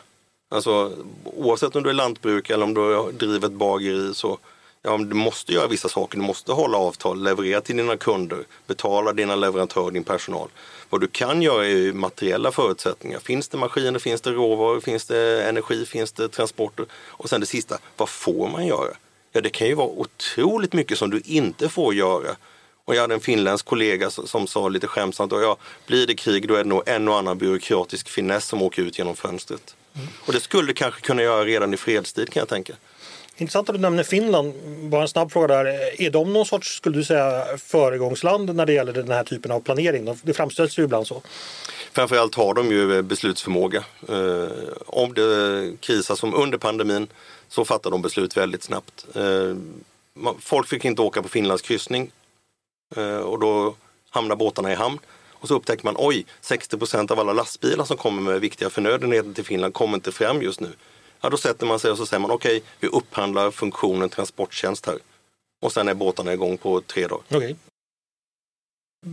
Alltså 0.50 0.92
oavsett 1.24 1.76
om 1.76 1.82
du 1.82 1.90
är 1.90 1.94
lantbrukare 1.94 2.54
eller 2.54 2.64
om 2.64 2.74
du 2.74 3.12
driver 3.26 3.48
ett 3.48 3.52
bageri 3.52 4.14
så 4.14 4.38
ja, 4.82 4.98
du 4.98 5.14
måste 5.14 5.52
göra 5.52 5.66
vissa 5.66 5.88
saker. 5.88 6.18
Du 6.18 6.24
måste 6.24 6.52
hålla 6.52 6.78
avtal, 6.78 7.22
leverera 7.22 7.60
till 7.60 7.76
dina 7.76 7.96
kunder, 7.96 8.44
betala 8.66 9.12
dina 9.12 9.36
leverantörer, 9.36 9.90
din 9.90 10.04
personal. 10.04 10.48
Vad 10.90 11.00
du 11.00 11.06
kan 11.06 11.42
göra 11.42 11.66
är 11.66 11.92
materiella 11.92 12.52
förutsättningar. 12.52 13.18
Finns 13.18 13.48
det 13.48 13.58
maskiner, 13.58 13.98
finns 13.98 14.20
det 14.20 14.30
råvaror, 14.30 14.80
finns 14.80 15.06
det 15.06 15.48
energi, 15.48 15.86
finns 15.86 16.12
det 16.12 16.28
transporter? 16.28 16.86
Och 16.92 17.28
sen 17.28 17.40
det 17.40 17.46
sista, 17.46 17.78
vad 17.96 18.08
får 18.08 18.48
man 18.48 18.66
göra? 18.66 18.90
Ja, 19.32 19.40
det 19.40 19.50
kan 19.50 19.66
ju 19.66 19.74
vara 19.74 19.88
otroligt 19.88 20.72
mycket 20.72 20.98
som 20.98 21.10
du 21.10 21.20
inte 21.24 21.68
får 21.68 21.94
göra. 21.94 22.36
Och 22.84 22.94
jag 22.94 23.00
hade 23.00 23.14
en 23.14 23.20
finländsk 23.20 23.66
kollega 23.66 24.10
som 24.10 24.46
sa 24.46 24.68
lite 24.68 24.86
skämtsamt, 24.86 25.32
ja, 25.32 25.56
blir 25.86 26.06
det 26.06 26.14
krig 26.14 26.48
då 26.48 26.54
är 26.54 26.64
det 26.64 26.68
nog 26.68 26.82
en 26.86 27.08
och 27.08 27.18
annan 27.18 27.38
byråkratisk 27.38 28.08
finess 28.08 28.44
som 28.44 28.62
åker 28.62 28.82
ut 28.82 28.98
genom 28.98 29.16
fönstret. 29.16 29.76
Mm. 29.94 30.08
Och 30.26 30.32
det 30.32 30.40
skulle 30.40 30.72
kanske 30.72 31.00
kunna 31.00 31.22
göra 31.22 31.44
redan 31.44 31.74
i 31.74 31.76
fredstid 31.76 32.30
kan 32.30 32.40
jag 32.40 32.48
tänka. 32.48 32.72
Intressant 33.40 33.68
att 33.68 33.74
du 33.74 33.80
nämner 33.80 34.02
Finland. 34.02 34.54
Bara 34.82 35.02
en 35.02 35.08
snabb 35.08 35.32
fråga 35.32 35.46
där. 35.46 35.66
Är 36.02 36.10
de 36.10 36.32
någon 36.32 36.46
sorts, 36.46 36.76
skulle 36.76 36.96
du 36.96 37.04
säga, 37.04 37.44
föregångsland 37.58 38.54
när 38.54 38.66
det 38.66 38.72
gäller 38.72 38.92
den 38.92 39.10
här 39.10 39.24
typen 39.24 39.50
av 39.50 39.60
planering? 39.60 40.16
Det 40.22 40.34
framställs 40.34 40.78
ju 40.78 40.84
ibland 40.84 41.06
så. 41.06 41.22
Framförallt 41.92 42.34
har 42.34 42.54
de 42.54 42.70
ju 42.70 42.96
eh, 42.96 43.02
beslutsförmåga. 43.02 43.84
Eh, 44.08 44.48
om 44.86 45.14
det 45.14 45.72
krisar 45.80 46.14
som 46.14 46.34
under 46.34 46.58
pandemin 46.58 47.06
så 47.48 47.64
fattar 47.64 47.90
de 47.90 48.02
beslut 48.02 48.36
väldigt 48.36 48.62
snabbt. 48.62 49.06
Eh, 49.14 49.56
folk 50.40 50.68
fick 50.68 50.84
inte 50.84 51.02
åka 51.02 51.22
på 51.22 51.28
Finlands 51.28 51.62
kryssning 51.62 52.10
och 53.24 53.38
då 53.38 53.74
hamnar 54.10 54.36
båtarna 54.36 54.72
i 54.72 54.74
hamn. 54.74 54.98
Och 55.32 55.48
så 55.48 55.54
upptäcker 55.54 55.84
man, 55.84 55.94
oj, 55.98 56.26
60 56.40 56.78
procent 56.78 57.10
av 57.10 57.20
alla 57.20 57.32
lastbilar 57.32 57.84
som 57.84 57.96
kommer 57.96 58.22
med 58.22 58.40
viktiga 58.40 58.70
förnödenheter 58.70 59.32
till 59.32 59.44
Finland 59.44 59.74
kommer 59.74 59.94
inte 59.94 60.12
fram 60.12 60.42
just 60.42 60.60
nu. 60.60 60.72
Ja, 61.20 61.30
då 61.30 61.36
sätter 61.36 61.66
man 61.66 61.78
sig 61.78 61.90
och 61.90 61.98
så 61.98 62.06
säger 62.06 62.20
man 62.20 62.30
okej, 62.30 62.56
okay, 62.56 62.68
vi 62.80 62.88
upphandlar 62.88 63.50
funktionen 63.50 64.08
transporttjänst 64.08 64.86
här. 64.86 64.98
Och 65.62 65.72
sen 65.72 65.88
är 65.88 65.94
båtarna 65.94 66.32
igång 66.32 66.58
på 66.58 66.80
tre 66.80 67.06
dagar. 67.06 67.36
Okay. 67.36 67.54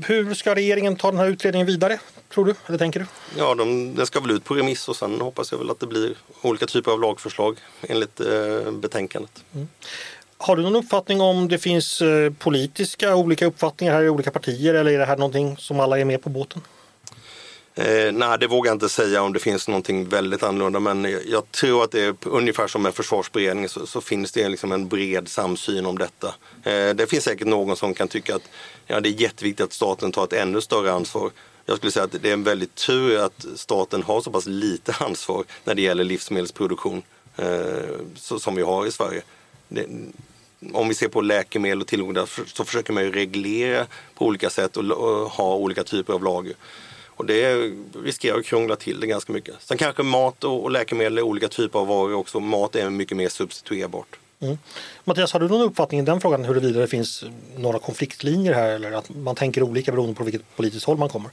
Hur 0.06 0.34
ska 0.34 0.56
regeringen 0.56 0.96
ta 0.96 1.12
den 1.12 1.20
här 1.20 1.28
utredningen 1.28 1.67
vidare, 1.67 2.00
tror 2.34 2.46
du? 2.46 2.56
Eller 2.65 2.78
tänker 2.78 3.00
du? 3.00 3.06
Ja, 3.38 3.56
de, 3.56 3.96
den 3.96 4.06
ska 4.06 4.20
väl 4.20 4.32
ut 4.32 4.43
på 4.43 4.54
remiss 4.54 4.89
och 4.89 4.96
sen 4.96 5.22
hoppas 5.22 5.52
jag 5.52 5.60
väl 5.60 5.70
att 5.70 5.80
det 5.80 5.88
blir 5.88 6.15
olika 6.41 6.65
typer 6.65 6.91
av 6.91 7.02
lagförslag 7.02 7.58
enligt 7.82 8.20
eh, 8.20 8.72
betänkandet. 8.72 9.43
Mm. 9.54 9.67
Har 10.38 10.56
du 10.56 10.63
någon 10.63 10.76
uppfattning 10.76 11.22
om 11.22 11.48
det 11.48 11.58
finns 11.58 12.02
eh, 12.02 12.34
politiska 12.34 13.15
olika 13.15 13.46
uppfattningar 13.46 13.93
här 13.93 14.04
i 14.04 14.10
olika 14.10 14.32
partier 14.32 14.74
eller 14.74 14.91
är 14.91 15.00
det 15.00 15.06
här 15.06 15.17
någonting 15.17 15.58
som 15.58 15.80
alla 15.80 16.00
är 16.00 16.06
med 16.06 16.22
på 16.22 16.30
båten? 16.30 16.62
Eh, 17.78 18.12
nej, 18.12 18.38
det 18.40 18.48
vågar 18.48 18.70
jag 18.70 18.76
inte 18.76 18.90
säga 18.90 19.22
om 19.22 19.34
det 19.34 19.40
finns 19.40 19.68
någonting 19.68 20.10
väldigt 20.10 20.44
annorlunda 20.44 20.80
men 20.80 21.22
jag 21.28 21.52
tror 21.52 21.84
att 21.84 21.92
det 21.92 22.02
är 22.02 22.16
ungefär 22.24 22.68
som 22.68 22.82
med 22.82 22.96
försvarsberedningen 22.96 23.70
så, 23.70 23.88
så 23.88 24.02
finns 24.02 24.32
det 24.32 24.50
liksom 24.50 24.72
en 24.72 24.88
bred 24.88 25.28
samsyn 25.28 25.86
om 25.86 25.98
detta. 25.98 26.28
Eh, 26.63 26.96
det 26.96 27.10
finns 27.10 27.24
säkert 27.24 27.48
någon 27.48 27.78
som 27.78 27.94
kan 27.94 28.08
tycka 28.08 28.36
att 28.36 28.50
ja, 28.88 29.00
det 29.00 29.10
är 29.10 29.22
jätteviktigt 29.22 29.66
att 29.66 29.74
staten 29.74 30.12
tar 30.12 30.24
ett 30.24 30.34
ännu 30.34 30.62
större 30.62 30.92
ansvar. 30.92 31.32
Jag 31.66 31.78
skulle 31.78 31.92
säga 31.92 32.04
att 32.04 32.22
det 32.22 32.30
är 32.30 32.34
en 32.34 32.44
väldigt 32.44 32.76
tur 32.76 33.20
att 33.20 33.46
staten 33.56 34.04
har 34.04 34.22
så 34.22 34.32
pass 34.32 34.46
lite 34.46 34.96
ansvar 35.00 35.44
när 35.63 35.76
det 35.76 35.82
gäller 35.82 36.04
livsmedelsproduktion 36.04 37.04
eh, 37.36 37.48
så, 38.16 38.40
som 38.40 38.56
vi 38.56 38.62
har 38.62 38.86
i 38.86 38.92
Sverige. 38.92 39.22
Det, 39.68 39.86
om 40.74 40.88
vi 40.88 40.94
ser 40.94 41.08
på 41.08 41.22
läkemedel 41.22 41.82
och 41.82 41.88
tillgångar 41.88 42.30
så 42.54 42.66
försöker 42.66 42.94
man 42.94 43.04
ju 43.04 43.12
reglera 43.12 43.86
på 44.16 44.26
olika 44.26 44.50
sätt 44.50 44.78
och, 44.78 44.84
och 44.84 45.32
ha 45.32 45.56
olika 45.56 45.84
typer 45.84 46.13
av 46.13 46.24
lager. 46.24 46.54
Och 47.18 47.26
det 47.26 47.72
riskerar 48.04 48.38
att 48.38 48.46
krångla 48.46 48.76
till 48.76 49.00
det 49.00 49.08
ganska 49.08 49.34
mycket. 49.34 49.56
Sen 49.60 49.78
kanske 49.78 50.04
mat 50.04 50.44
och, 50.44 50.72
läkemedel 50.72 51.18
är 51.18 51.22
olika 51.22 51.48
typer 51.48 51.80
av 51.80 51.88
varor 51.88 52.14
också. 52.14 52.40
Mat 52.40 52.76
är 52.76 52.90
mycket 52.90 53.18
mer 53.18 53.30
substituerbart. 53.30 54.20
Mm. 54.40 54.58
Mattias, 55.04 55.34
har 55.34 55.40
du 55.40 55.48
någon 55.48 55.62
uppfattning 55.62 56.00
i 56.00 56.04
den 56.04 56.22
frågan 56.22 56.46
huruvida 56.46 56.80
det 56.80 56.88
finns 56.88 57.24
några 57.58 57.80
konfliktlinjer 57.80 58.54
här 58.54 58.70
eller 58.70 58.92
att 58.92 59.10
man 59.10 59.36
tänker 59.36 59.64
olika 59.64 59.92
beroende 59.92 60.16
på 60.16 60.24
vilket 60.24 60.56
politiskt 60.56 60.86
håll 60.86 60.98
man 60.98 61.10
kommer? 61.10 61.32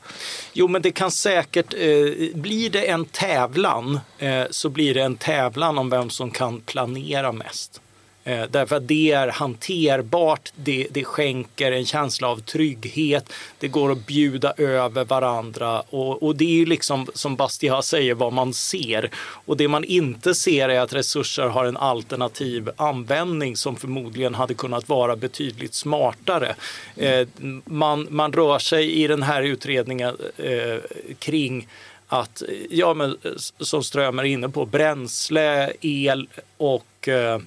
Jo, 0.52 0.68
men 0.68 0.82
det 0.82 0.92
kan 0.92 1.10
säkert, 1.10 1.74
eh, 1.74 2.34
blir 2.34 2.70
det 2.70 2.90
en 2.90 3.04
tävlan 3.04 4.00
eh, 4.18 4.44
så 4.50 4.68
blir 4.68 4.94
det 4.94 5.02
en 5.02 5.16
tävlan 5.16 5.78
om 5.78 5.90
vem 5.90 6.10
som 6.10 6.30
kan 6.30 6.60
planera 6.60 7.32
mest. 7.32 7.80
Eh, 8.24 8.44
därför 8.50 8.76
att 8.76 8.88
det 8.88 9.12
är 9.12 9.28
hanterbart, 9.28 10.52
det, 10.56 10.86
det 10.90 11.04
skänker 11.04 11.72
en 11.72 11.86
känsla 11.86 12.28
av 12.28 12.40
trygghet, 12.40 13.32
det 13.58 13.68
går 13.68 13.92
att 13.92 14.06
bjuda 14.06 14.52
över 14.56 15.04
varandra 15.04 15.80
och, 15.80 16.22
och 16.22 16.36
det 16.36 16.44
är 16.44 16.54
ju 16.54 16.66
liksom 16.66 17.06
som 17.14 17.36
Bastia 17.36 17.82
säger 17.82 18.14
vad 18.14 18.32
man 18.32 18.54
ser. 18.54 19.10
Och 19.16 19.56
det 19.56 19.68
man 19.68 19.84
inte 19.84 20.34
ser 20.34 20.68
är 20.68 20.80
att 20.80 20.92
resurser 20.92 21.46
har 21.46 21.64
en 21.64 21.76
alternativ 21.76 22.70
användning 22.76 23.56
som 23.56 23.76
förmodligen 23.76 24.34
hade 24.34 24.54
kunnat 24.54 24.88
vara 24.88 25.16
betydligt 25.16 25.74
smartare. 25.74 26.54
Eh, 26.96 27.28
man, 27.64 28.06
man 28.10 28.32
rör 28.32 28.58
sig 28.58 28.92
i 28.92 29.06
den 29.06 29.22
här 29.22 29.42
utredningen 29.42 30.16
eh, 30.36 30.78
kring 31.18 31.68
att, 32.06 32.42
ja 32.70 32.94
men 32.94 33.16
som 33.60 33.84
Strömmer 33.84 34.22
är 34.22 34.26
inne 34.28 34.48
på, 34.48 34.66
bränsle, 34.66 35.72
el 35.80 36.28
och 36.56 37.08
eh, 37.08 37.38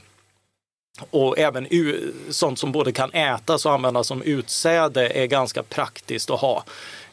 och 1.09 1.39
även 1.39 1.67
sånt 2.29 2.59
som 2.59 2.71
både 2.71 2.91
kan 2.91 3.11
ätas 3.11 3.65
och 3.65 3.73
användas 3.73 4.07
som 4.07 4.21
utsäde 4.21 5.09
är 5.09 5.25
ganska 5.25 5.63
praktiskt 5.63 6.29
att 6.29 6.39
ha. 6.39 6.63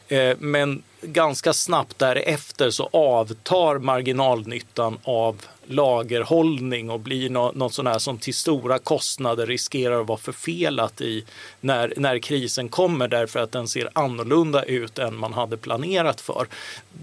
Eh, 0.07 0.37
men 0.39 0.83
ganska 1.05 1.53
snabbt 1.53 1.99
därefter 1.99 2.69
så 2.69 2.89
avtar 2.93 3.79
marginalnyttan 3.79 4.97
av 5.03 5.41
lagerhållning 5.67 6.89
och 6.89 6.99
blir 6.99 7.29
något 7.29 7.73
sånt 7.73 7.87
här 7.87 7.99
som 7.99 8.17
till 8.17 8.33
stora 8.33 8.79
kostnader 8.79 9.47
riskerar 9.47 10.01
att 10.01 10.07
vara 10.07 10.17
förfelat 10.17 11.01
i 11.01 11.25
när, 11.61 11.93
när 11.97 12.19
krisen 12.19 12.69
kommer 12.69 13.07
därför 13.07 13.39
att 13.39 13.51
den 13.51 13.67
ser 13.67 13.89
annorlunda 13.93 14.63
ut 14.63 14.99
än 14.99 15.17
man 15.17 15.33
hade 15.33 15.57
planerat 15.57 16.21
för. 16.21 16.47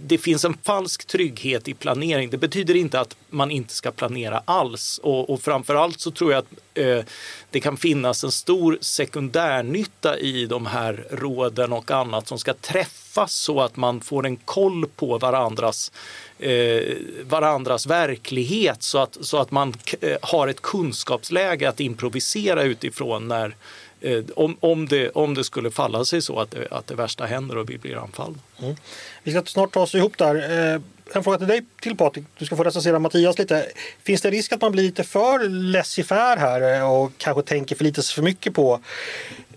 Det 0.04 0.18
finns 0.18 0.44
en 0.44 0.56
falsk 0.62 1.04
trygghet 1.04 1.68
i 1.68 1.74
planering. 1.74 2.30
Det 2.30 2.38
betyder 2.38 2.76
inte 2.76 3.00
att 3.00 3.16
man 3.30 3.50
inte 3.50 3.74
ska 3.74 3.90
planera 3.90 4.42
alls 4.44 5.00
och, 5.02 5.30
och 5.30 5.40
framförallt 5.40 6.00
så 6.00 6.10
tror 6.10 6.32
jag 6.32 6.38
att 6.38 6.78
eh, 6.78 7.04
det 7.50 7.60
kan 7.60 7.76
finnas 7.76 8.24
en 8.24 8.32
stor 8.32 8.78
sekundärnytta 8.80 10.18
i 10.18 10.46
de 10.46 10.66
här 10.66 11.06
råden 11.10 11.72
och 11.72 11.90
annat 11.90 12.28
som 12.28 12.38
ska 12.38 12.54
träffa 12.54 13.01
träffas 13.12 13.32
så 13.32 13.60
att 13.60 13.76
man 13.76 14.00
får 14.00 14.26
en 14.26 14.36
koll 14.36 14.86
på 14.96 15.18
varandras 15.18 15.92
eh, 16.38 16.96
varandras 17.24 17.86
verklighet 17.86 18.82
så 18.82 18.98
att, 18.98 19.18
så 19.20 19.38
att 19.38 19.50
man 19.50 19.74
eh, 20.00 20.16
har 20.22 20.48
ett 20.48 20.62
kunskapsläge 20.62 21.68
att 21.68 21.80
improvisera 21.80 22.62
utifrån 22.62 23.28
när, 23.28 23.54
eh, 24.00 24.24
om, 24.36 24.56
om, 24.60 24.88
det, 24.88 25.10
om 25.10 25.34
det 25.34 25.44
skulle 25.44 25.70
falla 25.70 26.04
sig 26.04 26.22
så 26.22 26.40
att 26.40 26.50
det, 26.50 26.68
att 26.70 26.86
det 26.86 26.94
värsta 26.94 27.26
händer 27.26 27.58
och 27.58 27.70
vi 27.70 27.78
blir 27.78 27.96
anfallna. 27.96 28.38
Mm. 28.62 28.76
Vi 29.22 29.30
ska 29.30 29.42
snart 29.44 29.72
ta 29.72 29.80
oss 29.80 29.94
ihop 29.94 30.18
där. 30.18 30.34
Eh, 30.34 30.80
en 31.14 31.24
fråga 31.24 31.38
till 31.38 31.48
dig 31.48 31.62
till 31.80 31.96
Patrik. 31.96 32.24
Du 32.38 32.46
ska 32.46 32.56
få 32.56 32.64
recensera 32.64 32.98
Mattias 32.98 33.38
lite. 33.38 33.66
Finns 34.02 34.22
det 34.22 34.30
risk 34.30 34.52
att 34.52 34.60
man 34.60 34.72
blir 34.72 34.82
lite 34.82 35.04
för 35.04 35.48
laissez 35.48 36.10
här 36.10 36.76
eh, 36.76 36.92
och 36.92 37.12
kanske 37.18 37.42
tänker 37.42 37.76
för 37.76 37.84
lite 37.84 38.02
för 38.02 38.22
mycket 38.22 38.54
på 38.54 38.80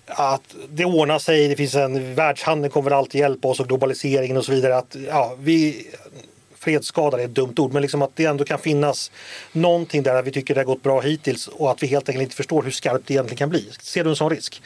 att 0.08 0.56
det 0.70 0.86
ordnar 0.86 1.20
sig, 1.20 1.48
det 1.48 1.56
finns 1.56 1.76
en 1.76 2.16
världshandel 2.16 2.72
kommer 2.72 2.92
alltid 2.92 3.22
hjälpa 3.22 3.48
oss 3.48 3.60
och 3.60 3.68
globaliseringen 3.68 4.38
och 4.38 4.46
så 4.46 4.52
vidare. 4.52 4.78
Att, 4.78 4.96
ja, 5.08 5.36
vi, 5.40 5.88
fredsskadade 6.66 7.24
är 7.24 7.26
ett 7.26 7.36
dumt 7.36 7.54
ord, 7.58 7.74
men 7.74 7.82
liksom 7.82 8.02
att 8.02 8.16
det 8.16 8.26
ändå 8.26 8.46
kan 8.46 8.60
finnas 8.60 9.12
någonting 9.52 10.04
där 10.04 10.24
vi 10.24 10.32
tycker 10.32 10.54
det 10.54 10.60
har 10.60 10.66
gått 10.66 10.84
bra 10.84 11.02
hittills 11.02 11.48
och 11.48 11.72
att 11.72 11.84
vi 11.84 11.88
helt 11.88 12.10
enkelt 12.10 12.24
inte 12.24 12.36
förstår 12.36 12.64
hur 12.64 12.72
skarpt 12.72 13.08
det 13.08 13.14
egentligen 13.14 13.38
kan 13.38 13.50
bli. 13.50 13.70
Ser 13.82 14.04
du 14.04 14.10
en 14.10 14.16
sån 14.16 14.30
risk? 14.30 14.62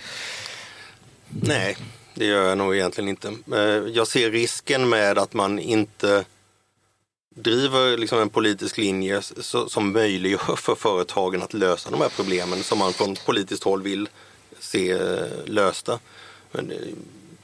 Nej, 1.30 1.78
det 2.16 2.26
gör 2.26 2.50
jag 2.50 2.58
nog 2.58 2.76
egentligen 2.76 3.10
inte. 3.10 3.28
Eh, 3.54 3.60
jag 3.94 4.08
ser 4.08 4.32
risken 4.32 4.90
med 4.90 5.18
att 5.18 5.34
man 5.34 5.60
inte 5.60 6.26
driver 7.36 7.98
liksom 7.98 8.20
en 8.20 8.30
politisk 8.30 8.78
linje 8.78 9.22
som 9.68 9.92
möjliggör 9.92 10.56
för 10.56 10.76
företagen 10.76 11.42
att 11.42 11.54
lösa 11.54 11.92
de 11.92 12.02
här 12.02 12.10
problemen 12.16 12.64
som 12.64 12.80
man 12.80 12.94
från 12.94 13.16
politiskt 13.26 13.64
håll 13.64 13.82
vill 13.84 14.10
se 14.60 14.92
eh, 14.92 15.00
lösta. 15.46 16.00
Men 16.52 16.72
eh, 16.72 16.78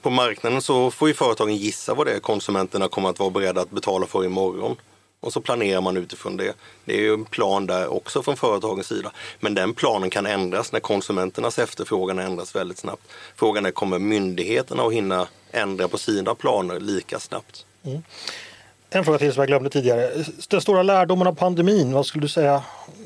på 0.02 0.10
marknaden 0.10 0.62
så 0.62 0.92
får 0.92 1.08
ju 1.08 1.14
företagen 1.14 1.56
gissa 1.56 1.94
vad 1.94 2.08
det 2.08 2.14
är 2.14 2.20
konsumenterna 2.20 2.88
kommer 2.88 3.10
att 3.10 3.20
vara 3.20 3.30
beredda 3.30 3.62
att 3.62 3.72
betala 3.72 4.06
för 4.06 4.26
imorgon. 4.26 4.76
Och 5.20 5.34
så 5.34 5.42
planerar 5.42 5.82
man 5.82 5.98
utifrån 5.98 6.38
det. 6.38 6.54
Det 6.86 6.94
är 6.94 7.02
ju 7.02 7.14
en 7.14 7.26
plan 7.26 7.66
där 7.66 7.94
också 7.94 8.22
från 8.22 8.38
företagens 8.38 8.88
sida. 8.88 9.12
Men 9.40 9.54
den 9.54 9.74
planen 9.74 10.10
kan 10.10 10.26
ändras 10.26 10.72
när 10.72 10.80
konsumenternas 10.80 11.60
efterfrågan 11.60 12.20
ändras 12.20 12.56
väldigt 12.56 12.78
snabbt. 12.78 13.02
Frågan 13.36 13.66
är, 13.66 13.72
kommer 13.72 14.00
myndigheterna 14.00 14.84
att 14.84 14.94
hinna 14.94 15.28
ändra 15.52 15.88
på 15.88 15.98
sina 15.98 16.36
planer 16.36 16.80
lika 16.80 17.20
snabbt? 17.20 17.66
Mm. 17.84 18.04
En 18.90 19.06
fråga 19.06 19.18
till 19.18 19.34
som 19.34 19.42
jag 19.42 19.48
glömde 19.48 19.70
tidigare. 19.70 20.26
Den 20.50 20.62
stora 20.62 20.84
lärdomen 20.84 21.28
av 21.28 21.36
pandemin, 21.36 21.94
vad 21.94 22.06
skulle 22.06 22.22
du 22.22 22.28
säga, 22.28 22.64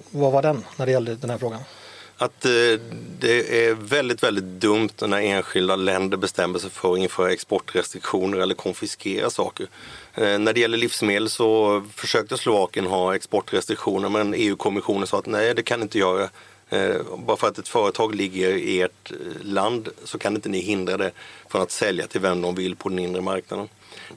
vad 0.10 0.32
var 0.32 0.42
den 0.42 0.66
när 0.78 0.86
det 0.86 0.92
gällde 0.92 1.16
den 1.16 1.30
här 1.30 1.38
frågan? 1.38 1.60
Att 2.22 2.46
eh, 2.46 2.52
det 3.20 3.66
är 3.66 3.74
väldigt, 3.74 4.24
väldigt 4.24 4.44
dumt 4.44 4.90
när 5.02 5.22
enskilda 5.22 5.76
länder 5.76 6.18
bestämmer 6.18 6.60
sig 6.60 6.70
för 6.70 6.94
att 6.94 7.00
införa 7.00 7.32
exportrestriktioner 7.32 8.38
eller 8.38 8.56
konfiskera 8.56 9.30
saker. 9.30 9.68
Eh, 10.14 10.40
när 10.40 10.54
det 10.54 10.60
gäller 10.60 10.78
livsmedel 10.78 11.30
så 11.30 11.82
försökte 11.96 12.38
Slovakien 12.38 12.86
ha 12.86 13.16
exportrestriktioner 13.16 14.10
men 14.10 14.34
EU-kommissionen 14.34 15.08
sa 15.08 15.20
att 15.20 15.26
nej, 15.26 15.54
det 15.56 15.64
kan 15.64 15.82
inte 15.82 16.00
göra. 16.00 16.30
Eh, 16.70 16.96
bara 17.18 17.38
för 17.38 17.48
att 17.48 17.58
ett 17.58 17.68
företag 17.68 18.16
ligger 18.16 18.50
i 18.50 18.82
ert 18.82 19.12
land 19.42 19.90
så 20.04 20.18
kan 20.18 20.36
inte 20.36 20.50
ni 20.50 20.60
hindra 20.60 20.98
det 20.98 21.12
från 21.50 21.62
att 21.62 21.72
sälja 21.72 22.08
till 22.08 22.22
vem 22.22 22.42
de 22.42 22.56
vill 22.56 22.76
på 22.76 22.90
den 22.90 23.00
inre 23.00 23.22
marknaden. 23.22 23.70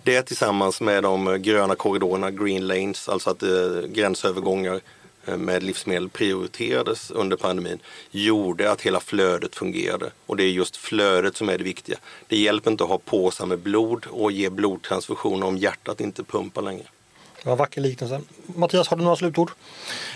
Det 0.02 0.22
tillsammans 0.22 0.80
med 0.80 1.02
de 1.02 1.42
gröna 1.42 1.74
korridorerna, 1.74 2.30
green 2.30 2.66
lanes, 2.66 3.08
alltså 3.08 3.30
att 3.30 3.42
gränsövergångar 3.86 4.80
med 5.24 5.62
livsmedel 5.62 6.08
prioriterades 6.08 7.10
under 7.10 7.36
pandemin 7.36 7.78
gjorde 8.10 8.70
att 8.70 8.80
hela 8.80 9.00
flödet 9.00 9.56
fungerade. 9.56 10.10
Och 10.26 10.36
det 10.36 10.44
är 10.44 10.50
just 10.50 10.76
flödet 10.76 11.36
som 11.36 11.48
är 11.48 11.58
det 11.58 11.64
viktiga. 11.64 11.98
Det 12.26 12.36
hjälper 12.36 12.70
inte 12.70 12.84
att 12.84 12.90
ha 12.90 12.98
påsar 12.98 13.46
med 13.46 13.58
blod 13.58 14.06
och 14.10 14.32
ge 14.32 14.50
blodtransfusioner 14.50 15.46
om 15.46 15.56
hjärtat 15.56 16.00
inte 16.00 16.24
pumpar 16.24 16.62
längre. 16.62 16.84
Det 17.42 17.48
var 17.48 17.56
vacker 17.56 17.80
liknelse. 17.80 18.20
Mattias, 18.46 18.88
har 18.88 18.96
du 18.96 19.02
några 19.02 19.16
slutord? 19.16 19.50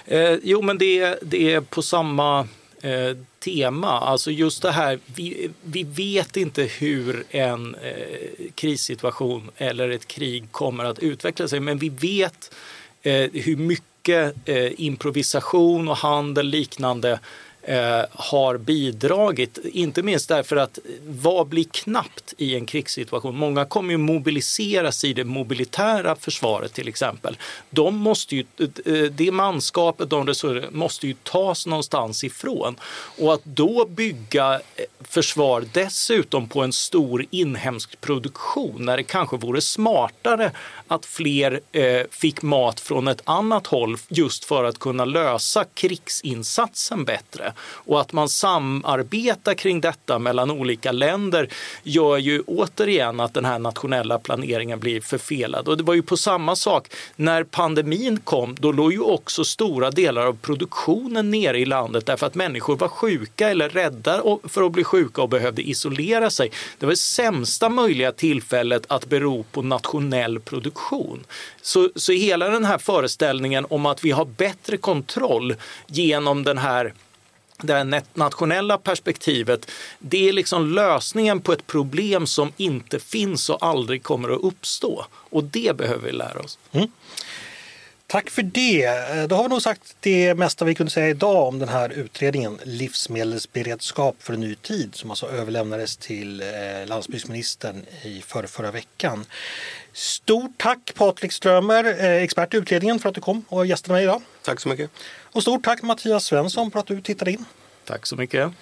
Eh, 0.05 0.35
jo, 0.43 0.63
men 0.63 0.79
det, 0.79 1.19
det 1.23 1.53
är 1.53 1.61
på 1.61 1.83
samma 1.83 2.49
eh, 2.83 3.17
tema. 3.39 3.91
Alltså 3.91 4.31
just 4.31 4.63
det 4.63 4.71
här, 4.71 4.99
vi, 5.07 5.51
vi 5.63 5.83
vet 5.83 6.37
inte 6.37 6.63
hur 6.63 7.25
en 7.31 7.75
eh, 7.75 8.51
krissituation 8.55 9.51
eller 9.57 9.89
ett 9.89 10.09
krig 10.09 10.45
kommer 10.51 10.85
att 10.85 10.99
utveckla 10.99 11.49
sig, 11.49 11.61
men 11.61 11.79
vi 11.79 11.89
vet 11.89 12.55
eh, 13.03 13.31
hur 13.33 13.57
mycket 13.57 13.96
mycket 14.07 14.49
eh, 14.49 14.81
improvisation 14.81 15.89
och 15.89 15.97
handel 15.97 16.47
liknande 16.47 17.21
eh, 17.67 18.05
har 18.11 18.59
bidragit. 18.59 19.59
Inte 19.73 20.03
minst 20.03 20.29
därför 20.29 20.57
att 20.57 20.79
vad 21.07 21.47
blir 21.47 21.65
knappt 21.65 22.35
i 22.39 22.55
en 22.55 22.67
krigssituation? 22.67 23.37
Många 23.37 23.65
kommer 23.65 23.91
ju 23.91 23.97
mobiliseras 23.97 25.05
i 25.05 25.13
det 25.13 25.25
mobilitära 25.25 26.17
försvaret 26.17 26.73
till 26.73 26.89
exempel. 26.89 27.37
De 27.71 27.97
måste 27.97 28.37
ju, 28.37 28.45
eh, 28.85 28.93
det 29.11 29.31
manskapet, 29.31 30.11
de 30.11 30.27
resurser 30.27 30.69
måste 30.71 31.07
ju 31.07 31.15
tas 31.23 31.67
någonstans 31.67 32.25
ifrån. 32.25 32.77
Och 33.19 33.35
att 33.35 33.45
då 33.45 33.87
bygga 33.89 34.55
eh, 34.55 34.61
försvar 35.01 35.65
dessutom 35.73 36.49
på 36.49 36.63
en 36.63 36.73
stor 36.73 37.27
inhemsk 37.31 38.01
produktion 38.01 38.85
när 38.85 38.97
det 38.97 39.03
kanske 39.03 39.37
vore 39.37 39.61
smartare 39.61 40.53
att 40.89 41.07
fler 41.07 41.61
eh, 41.73 42.03
fick 42.11 42.43
mat 42.43 42.81
från 42.81 43.09
ett 43.09 43.23
annat 43.25 43.67
håll 43.67 43.97
just 44.09 44.45
för 44.45 44.65
att 44.65 44.79
kunna 44.79 45.05
lösa 45.05 45.65
krigsinsatsen 45.75 47.05
bättre. 47.05 47.53
Och 47.59 48.01
att 48.01 48.13
man 48.13 48.29
samarbetar 48.29 49.55
kring 49.55 49.81
detta 49.81 50.19
mellan 50.19 50.51
olika 50.51 50.93
länder 50.93 51.49
gör 51.83 52.19
ju 52.19 52.43
återigen 52.47 53.21
att 53.21 53.35
den 53.35 53.45
här 53.45 53.59
nationella 53.59 54.19
planeringen 54.19 54.81
blir 54.81 55.01
förfelad. 55.01 55.69
Och 55.69 55.77
det 55.77 55.83
var 55.83 55.95
ju 55.95 56.03
på 56.03 56.17
samma 56.17 56.57
sak 56.57 56.89
när 57.17 57.45
pandemin 57.45 58.21
kom. 58.25 58.57
Då 58.59 58.73
låg 58.73 58.93
ju 58.93 59.01
också 59.01 59.45
stora 59.45 59.91
delar 59.91 60.27
av 60.27 60.37
produktionen 60.43 61.31
nere 61.31 61.59
i 61.59 61.65
landet 61.65 62.07
därför 62.07 62.27
att 62.27 62.35
människor 62.35 62.77
var 62.77 62.89
sjuka 62.89 63.49
eller 63.49 63.69
rädda 63.69 64.23
för 64.45 64.63
att 64.63 64.73
bli 64.73 64.85
sjuka 64.85 65.23
och 65.23 65.29
behövde 65.29 65.63
isolera 65.63 66.31
sig. 66.31 66.51
Det 66.79 66.87
var 66.87 66.93
det 66.93 66.97
sämsta 66.97 67.69
möjliga 67.69 68.13
tillfället 68.13 68.87
att 68.89 69.07
bero 69.07 69.45
på 69.53 69.63
nationell 69.63 70.41
produktion. 70.41 71.25
Så, 71.63 71.91
så 71.97 72.13
hela 72.13 72.49
den 72.49 72.65
här 72.65 72.79
föreställningen 72.79 73.67
om 73.71 73.87
att 73.87 74.05
vi 74.05 74.11
har 74.11 74.25
bättre 74.25 74.77
kontroll 74.77 75.55
genom 75.87 76.45
den 76.45 76.59
här 76.59 76.95
det 77.63 77.73
här 77.73 78.03
nationella 78.15 78.79
perspektivet, 78.79 79.71
det 79.99 80.29
är 80.29 80.33
liksom 80.33 80.75
lösningen 80.75 81.41
på 81.41 81.53
ett 81.53 81.67
problem 81.67 82.27
som 82.27 82.53
inte 82.57 82.99
finns 82.99 83.51
och 83.51 83.67
aldrig 83.67 84.03
kommer 84.03 84.29
att 84.29 84.45
uppstå. 84.45 85.07
Och 85.13 85.45
det 85.45 85.77
behöver 85.77 86.07
vi 86.07 86.13
lära 86.13 86.41
oss. 86.41 86.59
Mm. 86.73 86.89
Tack 88.09 88.31
för 88.31 88.43
det. 88.43 88.87
Då 89.29 89.37
har 89.37 89.43
vi 89.43 89.49
nog 89.49 89.63
sagt 89.63 89.97
det 90.01 90.35
mesta 90.35 90.65
vi 90.65 90.75
kunde 90.75 90.93
säga 90.93 91.09
idag 91.09 91.49
om 91.49 91.59
den 91.59 91.69
här 91.69 91.89
utredningen 91.89 92.59
Livsmedelsberedskap 92.65 94.17
för 94.19 94.33
en 94.33 94.41
ny 94.41 94.55
tid 94.55 94.95
som 94.95 95.11
alltså 95.11 95.27
överlämnades 95.27 95.97
till 95.97 96.41
eh, 96.41 96.87
landsbygdsministern 96.87 97.87
i 98.03 98.21
förra, 98.21 98.47
förra 98.47 98.71
veckan. 98.71 99.25
Stort 99.93 100.51
tack 100.57 100.95
Patrik 100.95 101.33
Strömer, 101.33 101.85
eh, 101.85 102.23
expert 102.23 102.55
i 102.55 102.57
utredningen 102.57 102.99
för 102.99 103.09
att 103.09 103.15
du 103.15 103.21
kom 103.21 103.45
och 103.49 103.67
gästade 103.67 103.93
mig 103.93 104.03
idag. 104.03 104.23
Tack 104.43 104.61
så 104.61 104.69
mycket. 104.69 104.91
Och 105.33 105.43
stort 105.43 105.65
tack 105.65 105.83
Mattias 105.83 106.25
Svensson 106.25 106.71
för 106.71 106.79
att 106.79 106.87
du 106.87 107.01
tittade 107.01 107.31
in. 107.31 107.45
Tack 107.85 108.07
så 108.07 108.17
mycket. 108.17 108.53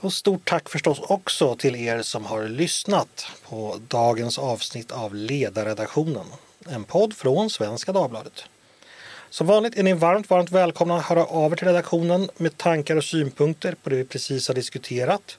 Och 0.00 0.12
stort 0.12 0.48
tack 0.48 0.68
förstås 0.68 1.00
också 1.00 1.56
till 1.56 1.76
er 1.76 2.02
som 2.02 2.24
har 2.26 2.48
lyssnat 2.48 3.26
på 3.48 3.80
dagens 3.88 4.38
avsnitt 4.38 4.92
av 4.92 5.14
Ledarredaktionen. 5.14 6.26
En 6.68 6.84
podd 6.84 7.14
från 7.14 7.50
Svenska 7.50 7.92
Dagbladet. 7.92 8.44
Som 9.30 9.46
vanligt 9.46 9.78
är 9.78 9.82
ni 9.82 9.92
varmt, 9.92 10.30
varmt 10.30 10.50
välkomna 10.50 10.96
att 10.96 11.04
höra 11.04 11.24
av 11.24 11.52
er 11.52 11.56
till 11.56 11.66
redaktionen 11.66 12.30
med 12.36 12.56
tankar 12.56 12.96
och 12.96 13.04
synpunkter 13.04 13.74
på 13.82 13.90
det 13.90 13.96
vi 13.96 14.04
precis 14.04 14.48
har 14.48 14.54
diskuterat. 14.54 15.38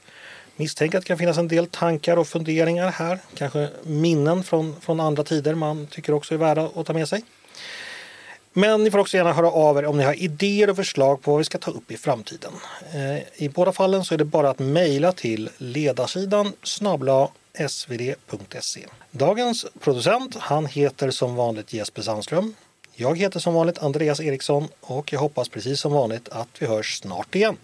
Misstänker 0.55 0.97
att 0.97 1.03
det 1.03 1.07
kan 1.07 1.17
finnas 1.17 1.38
en 1.38 1.47
del 1.47 1.67
tankar 1.67 2.17
och 2.17 2.27
funderingar 2.27 2.91
här. 2.91 3.19
Kanske 3.36 3.69
minnen 3.84 4.43
från, 4.43 4.81
från 4.81 4.99
andra 4.99 5.23
tider 5.23 5.55
man 5.55 5.88
tycker 5.88 6.13
också 6.13 6.34
är 6.34 6.38
värda 6.38 6.69
att 6.75 6.86
ta 6.86 6.93
med 6.93 7.07
sig. 7.07 7.23
Men 8.53 8.84
ni 8.84 8.91
får 8.91 8.99
också 8.99 9.17
gärna 9.17 9.34
höra 9.34 9.51
av 9.51 9.77
er 9.77 9.86
om 9.86 9.97
ni 9.97 10.03
har 10.03 10.13
idéer 10.13 10.69
och 10.69 10.75
förslag 10.75 11.21
på 11.21 11.31
vad 11.31 11.38
vi 11.38 11.43
ska 11.43 11.57
ta 11.57 11.71
upp 11.71 11.91
i 11.91 11.97
framtiden. 11.97 12.51
Eh, 12.93 13.43
I 13.43 13.49
båda 13.49 13.71
fallen 13.71 14.05
så 14.05 14.13
är 14.13 14.17
det 14.17 14.25
bara 14.25 14.49
att 14.49 14.60
mejla 14.60 15.12
till 15.12 15.49
ledarsidan 15.57 16.53
snabla 16.63 17.29
svd.se. 17.69 18.85
Dagens 19.11 19.65
producent, 19.79 20.35
han 20.35 20.65
heter 20.65 21.11
som 21.11 21.35
vanligt 21.35 21.73
Jesper 21.73 22.01
Sandström. 22.01 22.55
Jag 22.95 23.17
heter 23.17 23.39
som 23.39 23.53
vanligt 23.53 23.77
Andreas 23.77 24.19
Eriksson 24.19 24.67
och 24.81 25.13
jag 25.13 25.19
hoppas 25.19 25.49
precis 25.49 25.79
som 25.79 25.91
vanligt 25.91 26.29
att 26.29 26.61
vi 26.61 26.65
hörs 26.65 26.99
snart 26.99 27.35
igen. 27.35 27.57